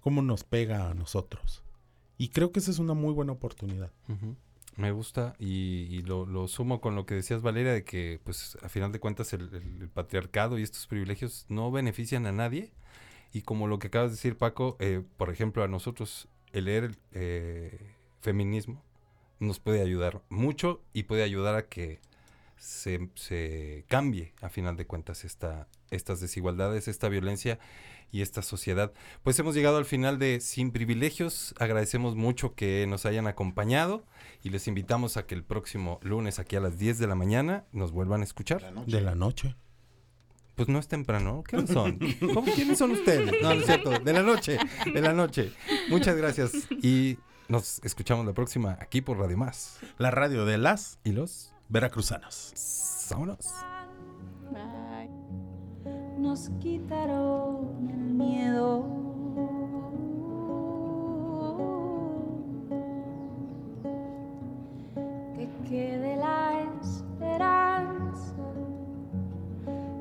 [0.00, 1.64] ¿cómo nos pega a nosotros?
[2.22, 3.90] Y creo que esa es una muy buena oportunidad.
[4.76, 8.56] Me gusta y, y lo, lo sumo con lo que decías Valeria de que pues
[8.62, 12.70] a final de cuentas el patriarcado y estos privilegios no benefician a nadie
[13.32, 16.96] y como lo que acabas de decir Paco, eh, por ejemplo a nosotros el leer
[17.10, 18.84] eh, feminismo
[19.40, 21.98] nos puede ayudar mucho y puede ayudar a que
[22.56, 27.58] se, se cambie a final de cuentas esta, estas desigualdades, esta violencia
[28.10, 28.92] y esta sociedad.
[29.22, 31.54] Pues hemos llegado al final de Sin Privilegios.
[31.58, 34.04] Agradecemos mucho que nos hayan acompañado
[34.42, 37.64] y les invitamos a que el próximo lunes aquí a las 10 de la mañana
[37.72, 38.62] nos vuelvan a escuchar.
[38.86, 39.56] De la noche.
[40.54, 41.42] Pues no es temprano.
[41.46, 41.98] ¿Qué son?
[42.34, 43.32] ¿Cómo, ¿Quiénes son ustedes?
[43.42, 43.98] No, no es cierto.
[43.98, 44.58] De la noche.
[44.92, 45.52] De la noche.
[45.88, 46.52] Muchas gracias.
[46.82, 47.16] Y
[47.48, 49.78] nos escuchamos la próxima aquí por Radio Más.
[49.98, 52.52] La radio de las y los veracruzanos.
[53.10, 53.46] Vámonos
[56.22, 58.84] nos quitaron el miedo.
[65.34, 68.36] Que quede la esperanza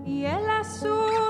[0.05, 1.20] y el azul.